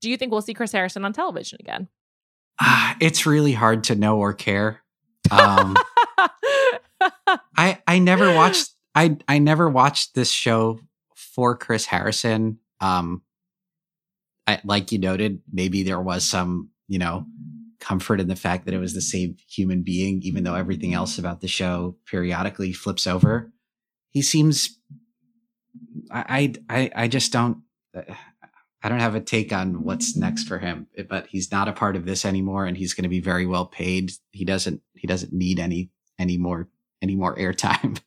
do 0.00 0.10
you 0.10 0.16
think 0.16 0.32
we'll 0.32 0.42
see 0.42 0.54
chris 0.54 0.72
harrison 0.72 1.04
on 1.04 1.12
television 1.12 1.58
again? 1.60 1.88
Uh, 2.62 2.94
it's 3.00 3.24
really 3.24 3.52
hard 3.52 3.84
to 3.84 3.94
know 3.94 4.18
or 4.18 4.34
care 4.34 4.82
um, 5.30 5.76
i 7.56 7.78
i 7.86 7.98
never 7.98 8.34
watched 8.34 8.70
i 8.94 9.16
i 9.28 9.38
never 9.38 9.68
watched 9.68 10.14
this 10.14 10.30
show 10.30 10.78
for 11.14 11.56
chris 11.56 11.86
harrison 11.86 12.58
um 12.80 13.22
I, 14.46 14.60
like 14.64 14.90
you 14.90 14.98
noted 14.98 15.42
maybe 15.52 15.84
there 15.84 16.00
was 16.00 16.24
some 16.24 16.70
you 16.88 16.98
know 16.98 17.24
comfort 17.80 18.20
in 18.20 18.28
the 18.28 18.36
fact 18.36 18.64
that 18.66 18.74
it 18.74 18.78
was 18.78 18.94
the 18.94 19.00
same 19.00 19.36
human 19.48 19.82
being, 19.82 20.20
even 20.22 20.44
though 20.44 20.54
everything 20.54 20.94
else 20.94 21.18
about 21.18 21.40
the 21.40 21.48
show 21.48 21.96
periodically 22.06 22.72
flips 22.72 23.06
over. 23.06 23.50
He 24.10 24.22
seems, 24.22 24.78
I, 26.10 26.54
I, 26.68 26.90
I 26.94 27.08
just 27.08 27.32
don't, 27.32 27.62
I 28.82 28.88
don't 28.88 29.00
have 29.00 29.14
a 29.14 29.20
take 29.20 29.52
on 29.52 29.82
what's 29.82 30.16
next 30.16 30.44
for 30.44 30.58
him, 30.58 30.86
but 31.08 31.26
he's 31.26 31.50
not 31.50 31.68
a 31.68 31.72
part 31.72 31.96
of 31.96 32.06
this 32.06 32.24
anymore, 32.24 32.66
and 32.66 32.76
he's 32.76 32.94
going 32.94 33.02
to 33.02 33.08
be 33.08 33.20
very 33.20 33.46
well 33.46 33.66
paid. 33.66 34.12
He 34.30 34.44
doesn't, 34.44 34.82
he 34.94 35.06
doesn't 35.06 35.32
need 35.32 35.58
any, 35.58 35.90
any 36.18 36.38
more, 36.38 36.68
any 37.02 37.16
more 37.16 37.36
airtime. 37.36 38.00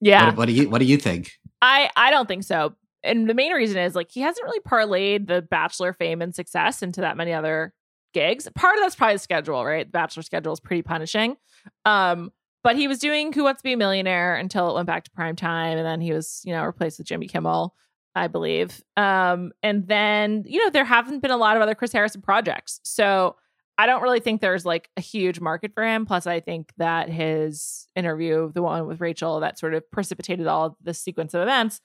Yeah. 0.00 0.26
What, 0.26 0.36
what 0.36 0.46
do 0.46 0.52
you, 0.52 0.70
what 0.70 0.78
do 0.78 0.86
you 0.86 0.96
think? 0.96 1.32
I, 1.62 1.90
I 1.96 2.10
don't 2.10 2.26
think 2.26 2.44
so. 2.44 2.74
And 3.02 3.28
the 3.28 3.34
main 3.34 3.52
reason 3.52 3.78
is 3.78 3.94
like 3.94 4.10
he 4.10 4.20
hasn't 4.20 4.44
really 4.44 4.60
parlayed 4.60 5.26
the 5.26 5.42
Bachelor 5.42 5.92
fame 5.94 6.20
and 6.20 6.34
success 6.34 6.82
into 6.82 7.00
that 7.02 7.16
many 7.16 7.32
other 7.32 7.72
gigs. 8.12 8.48
Part 8.54 8.76
of 8.76 8.82
that's 8.82 8.94
probably 8.94 9.16
the 9.16 9.20
schedule, 9.20 9.64
right? 9.64 9.86
The 9.86 9.90
bachelor 9.90 10.22
schedule 10.22 10.52
is 10.52 10.60
pretty 10.60 10.82
punishing. 10.82 11.36
Um, 11.84 12.32
but 12.62 12.76
he 12.76 12.88
was 12.88 12.98
doing 12.98 13.32
Who 13.32 13.44
Wants 13.44 13.62
to 13.62 13.64
Be 13.64 13.72
a 13.72 13.76
Millionaire 13.76 14.36
until 14.36 14.70
it 14.70 14.74
went 14.74 14.86
back 14.86 15.04
to 15.04 15.10
prime 15.10 15.36
time, 15.36 15.78
and 15.78 15.86
then 15.86 16.00
he 16.00 16.12
was, 16.12 16.42
you 16.44 16.52
know, 16.52 16.64
replaced 16.64 16.98
with 16.98 17.06
Jimmy 17.06 17.26
Kimmel, 17.26 17.74
I 18.14 18.26
believe. 18.26 18.82
Um, 18.96 19.52
and 19.62 19.86
then, 19.88 20.44
you 20.46 20.62
know, 20.62 20.70
there 20.70 20.84
haven't 20.84 21.20
been 21.20 21.30
a 21.30 21.36
lot 21.36 21.56
of 21.56 21.62
other 21.62 21.74
Chris 21.74 21.92
Harrison 21.92 22.20
projects. 22.20 22.80
So 22.84 23.36
I 23.78 23.86
don't 23.86 24.02
really 24.02 24.20
think 24.20 24.42
there's 24.42 24.66
like 24.66 24.90
a 24.98 25.00
huge 25.00 25.40
market 25.40 25.72
for 25.72 25.82
him. 25.82 26.04
Plus, 26.04 26.26
I 26.26 26.40
think 26.40 26.70
that 26.76 27.08
his 27.08 27.88
interview, 27.96 28.52
the 28.52 28.62
one 28.62 28.86
with 28.86 29.00
Rachel 29.00 29.40
that 29.40 29.58
sort 29.58 29.72
of 29.72 29.90
precipitated 29.90 30.46
all 30.46 30.76
this 30.82 31.00
sequence 31.00 31.32
of 31.32 31.40
events, 31.40 31.80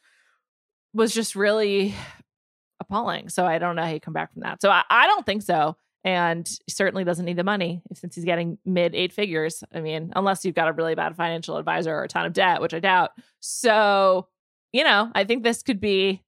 was 0.93 1.13
just 1.13 1.37
really 1.37 1.95
appalling. 2.81 3.29
So 3.29 3.45
I 3.45 3.59
don't 3.59 3.77
know 3.77 3.83
how 3.83 3.91
you 3.91 4.01
come 4.01 4.13
back 4.13 4.33
from 4.33 4.41
that. 4.41 4.61
So 4.61 4.69
I, 4.69 4.83
I 4.89 5.07
don't 5.07 5.25
think 5.25 5.41
so 5.41 5.77
and 6.05 6.47
certainly 6.69 7.03
doesn't 7.03 7.25
need 7.25 7.35
the 7.35 7.43
money 7.43 7.81
since 7.95 8.13
he's 8.13 8.25
getting 8.25 8.59
mid 8.63 8.93
eight 8.93 9.11
figures. 9.11 9.63
I 9.73 9.81
mean, 9.81 10.13
unless 10.15 10.45
you've 10.45 10.53
got 10.53 10.67
a 10.67 10.71
really 10.71 10.93
bad 10.93 11.15
financial 11.15 11.57
advisor 11.57 11.95
or 11.95 12.03
a 12.03 12.07
ton 12.07 12.27
of 12.27 12.33
debt, 12.33 12.61
which 12.61 12.75
I 12.75 12.79
doubt. 12.79 13.09
So, 13.39 14.27
you 14.71 14.83
know, 14.83 15.11
I 15.15 15.23
think 15.23 15.41
this 15.41 15.63
could 15.63 15.81
be 15.81 16.23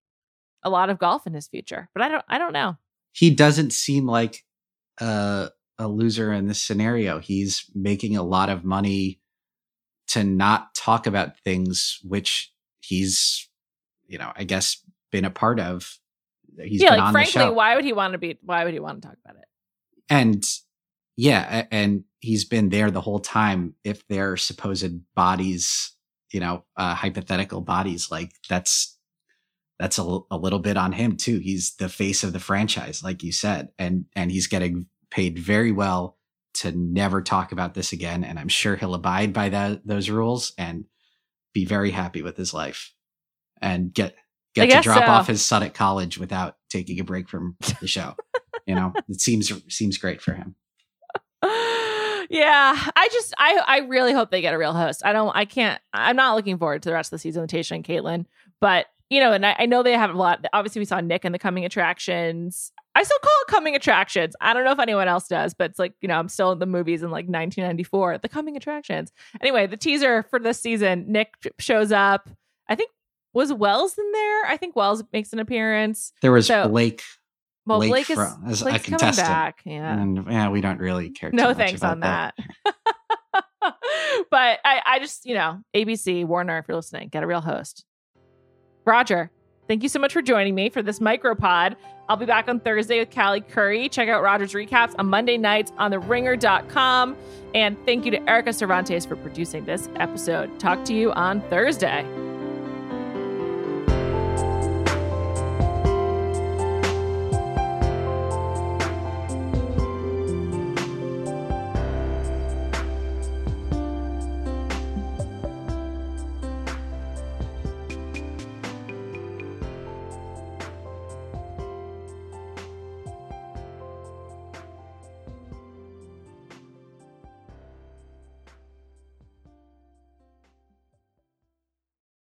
a 0.63 0.71
lot 0.71 0.89
of 0.89 0.97
golf 0.97 1.27
in 1.27 1.33
his 1.35 1.47
future, 1.47 1.89
but 1.93 2.01
I 2.01 2.09
don't, 2.09 2.25
I 2.27 2.39
don't 2.39 2.53
know. 2.53 2.75
He 3.11 3.29
doesn't 3.29 3.71
seem 3.71 4.07
like 4.07 4.43
a, 4.99 5.51
a 5.77 5.87
loser 5.87 6.33
in 6.33 6.47
this 6.47 6.61
scenario. 6.61 7.19
He's 7.19 7.65
making 7.75 8.17
a 8.17 8.23
lot 8.23 8.49
of 8.49 8.65
money 8.65 9.21
to 10.07 10.23
not 10.23 10.73
talk 10.73 11.05
about 11.05 11.37
things 11.41 11.99
which 12.03 12.51
he's, 12.81 13.47
you 14.07 14.17
know, 14.17 14.31
I 14.35 14.43
guess 14.43 14.81
been 15.11 15.25
a 15.25 15.29
part 15.29 15.59
of. 15.59 15.99
He's 16.59 16.81
yeah, 16.81 16.95
like 16.95 17.11
frankly, 17.11 17.53
why 17.53 17.75
would 17.75 17.85
he 17.85 17.93
want 17.93 18.13
to 18.13 18.17
be? 18.17 18.39
Why 18.41 18.63
would 18.63 18.73
he 18.73 18.79
want 18.79 19.03
to 19.03 19.07
talk 19.07 19.17
about 19.23 19.37
it? 19.37 19.47
And 20.09 20.43
yeah, 21.15 21.65
and 21.71 22.03
he's 22.19 22.45
been 22.45 22.69
there 22.69 22.91
the 22.91 23.01
whole 23.01 23.19
time. 23.19 23.75
If 23.83 24.07
they're 24.07 24.37
supposed 24.37 25.01
bodies, 25.15 25.95
you 26.31 26.39
know, 26.39 26.63
uh, 26.75 26.95
hypothetical 26.95 27.61
bodies, 27.61 28.09
like 28.11 28.31
that's 28.49 28.97
that's 29.79 29.99
a, 29.99 30.19
a 30.31 30.37
little 30.37 30.59
bit 30.59 30.77
on 30.77 30.91
him 30.91 31.17
too. 31.17 31.39
He's 31.39 31.75
the 31.75 31.89
face 31.89 32.23
of 32.23 32.33
the 32.33 32.39
franchise, 32.39 33.03
like 33.03 33.23
you 33.23 33.31
said, 33.31 33.69
and 33.77 34.05
and 34.15 34.31
he's 34.31 34.47
getting 34.47 34.87
paid 35.09 35.39
very 35.39 35.71
well 35.71 36.17
to 36.55 36.71
never 36.71 37.21
talk 37.21 37.51
about 37.51 37.73
this 37.73 37.93
again. 37.93 38.23
And 38.23 38.39
I'm 38.39 38.47
sure 38.47 38.75
he'll 38.75 38.95
abide 38.95 39.33
by 39.33 39.49
that 39.49 39.85
those 39.85 40.09
rules 40.09 40.53
and 40.57 40.85
be 41.53 41.65
very 41.65 41.91
happy 41.91 42.21
with 42.21 42.37
his 42.37 42.53
life 42.53 42.93
and 43.61 43.93
get 43.93 44.15
get 44.55 44.69
to 44.71 44.81
drop 44.81 45.05
so. 45.05 45.11
off 45.11 45.27
his 45.27 45.45
son 45.45 45.63
at 45.63 45.73
college 45.73 46.17
without 46.17 46.57
taking 46.69 46.99
a 46.99 47.03
break 47.03 47.29
from 47.29 47.55
the 47.79 47.87
show. 47.87 48.15
You 48.67 48.75
know, 48.75 48.93
it 49.09 49.21
seems 49.21 49.51
seems 49.73 49.97
great 49.97 50.21
for 50.21 50.33
him. 50.33 50.55
yeah, 52.29 52.75
I 52.95 53.09
just 53.11 53.33
I 53.37 53.61
I 53.65 53.77
really 53.87 54.13
hope 54.13 54.31
they 54.31 54.41
get 54.41 54.53
a 54.53 54.57
real 54.57 54.73
host. 54.73 55.01
I 55.05 55.13
don't 55.13 55.35
I 55.35 55.45
can't 55.45 55.81
I'm 55.93 56.15
not 56.15 56.35
looking 56.35 56.57
forward 56.57 56.83
to 56.83 56.89
the 56.89 56.93
rest 56.93 57.07
of 57.07 57.17
the 57.17 57.19
season 57.19 57.41
with 57.41 57.51
Tayshia 57.51 57.75
and 57.75 57.83
Kaitlyn, 57.83 58.25
but 58.59 58.87
you 59.09 59.21
know, 59.21 59.31
and 59.31 59.45
I, 59.45 59.55
I 59.59 59.65
know 59.65 59.83
they 59.83 59.93
have 59.93 60.09
a 60.09 60.17
lot. 60.17 60.45
Obviously, 60.51 60.79
we 60.79 60.85
saw 60.85 60.99
Nick 60.99 61.23
in 61.23 61.31
the 61.31 61.39
coming 61.39 61.63
attractions. 61.63 62.71
I 62.93 63.03
still 63.03 63.19
call 63.19 63.31
it 63.47 63.51
coming 63.51 63.75
attractions. 63.75 64.35
I 64.41 64.53
don't 64.53 64.65
know 64.65 64.71
if 64.71 64.79
anyone 64.79 65.07
else 65.07 65.27
does, 65.27 65.53
but 65.53 65.69
it's 65.69 65.79
like, 65.79 65.93
you 66.01 66.07
know, 66.07 66.17
I'm 66.17 66.27
still 66.27 66.51
in 66.51 66.59
the 66.59 66.65
movies 66.65 67.03
in 67.03 67.09
like 67.09 67.25
1994, 67.25 68.17
the 68.17 68.27
coming 68.27 68.57
attractions. 68.57 69.13
Anyway, 69.39 69.67
the 69.67 69.77
teaser 69.77 70.23
for 70.23 70.39
this 70.39 70.59
season, 70.59 71.05
Nick 71.07 71.53
shows 71.59 71.91
up. 71.91 72.29
I 72.67 72.75
think 72.75 72.89
was 73.33 73.53
Wells 73.53 73.97
in 73.97 74.11
there? 74.11 74.45
I 74.47 74.57
think 74.57 74.75
Wells 74.75 75.03
makes 75.13 75.31
an 75.31 75.39
appearance 75.39 76.11
There 76.21 76.31
was 76.31 76.47
so, 76.47 76.67
Blake. 76.67 77.03
Well, 77.67 77.79
Blake, 77.79 78.07
Blake 78.07 78.09
is 78.09 78.19
as 78.47 78.61
Blake's 78.63 78.87
a 78.87 78.89
contestant. 78.91 79.27
back. 79.27 79.61
Yeah. 79.65 79.93
And 79.93 80.25
yeah, 80.29 80.49
we 80.49 80.61
don't 80.61 80.79
really 80.79 81.07
mm-hmm. 81.07 81.13
care. 81.13 81.29
no 81.33 81.53
thanks 81.53 81.83
on 81.83 81.99
that. 81.99 82.33
that. 82.63 82.75
but 84.31 84.59
I, 84.63 84.81
I 84.85 84.99
just, 84.99 85.25
you 85.25 85.35
know, 85.35 85.59
ABC, 85.75 86.25
Warner, 86.25 86.59
if 86.59 86.65
you're 86.67 86.77
listening, 86.77 87.09
get 87.09 87.23
a 87.23 87.27
real 87.27 87.41
host. 87.41 87.83
Roger, 88.85 89.29
thank 89.67 89.83
you 89.83 89.89
so 89.89 89.99
much 89.99 90.13
for 90.13 90.21
joining 90.21 90.55
me 90.55 90.69
for 90.69 90.81
this 90.81 90.99
micropod. 90.99 91.75
I'll 92.07 92.15
be 92.15 92.25
back 92.25 92.47
on 92.47 92.61
Thursday 92.61 92.99
with 92.99 93.13
Callie 93.13 93.41
Curry. 93.41 93.89
Check 93.89 94.07
out 94.07 94.23
Roger's 94.23 94.53
recaps 94.53 94.95
on 94.97 95.07
Monday 95.07 95.37
nights 95.37 95.73
on 95.77 95.91
theringer.com. 95.91 97.17
And 97.53 97.77
thank 97.85 98.05
you 98.05 98.11
to 98.11 98.29
Erica 98.29 98.53
Cervantes 98.53 99.05
for 99.05 99.17
producing 99.17 99.65
this 99.65 99.89
episode. 99.97 100.57
Talk 100.57 100.85
to 100.85 100.93
you 100.93 101.11
on 101.11 101.41
Thursday. 101.49 102.05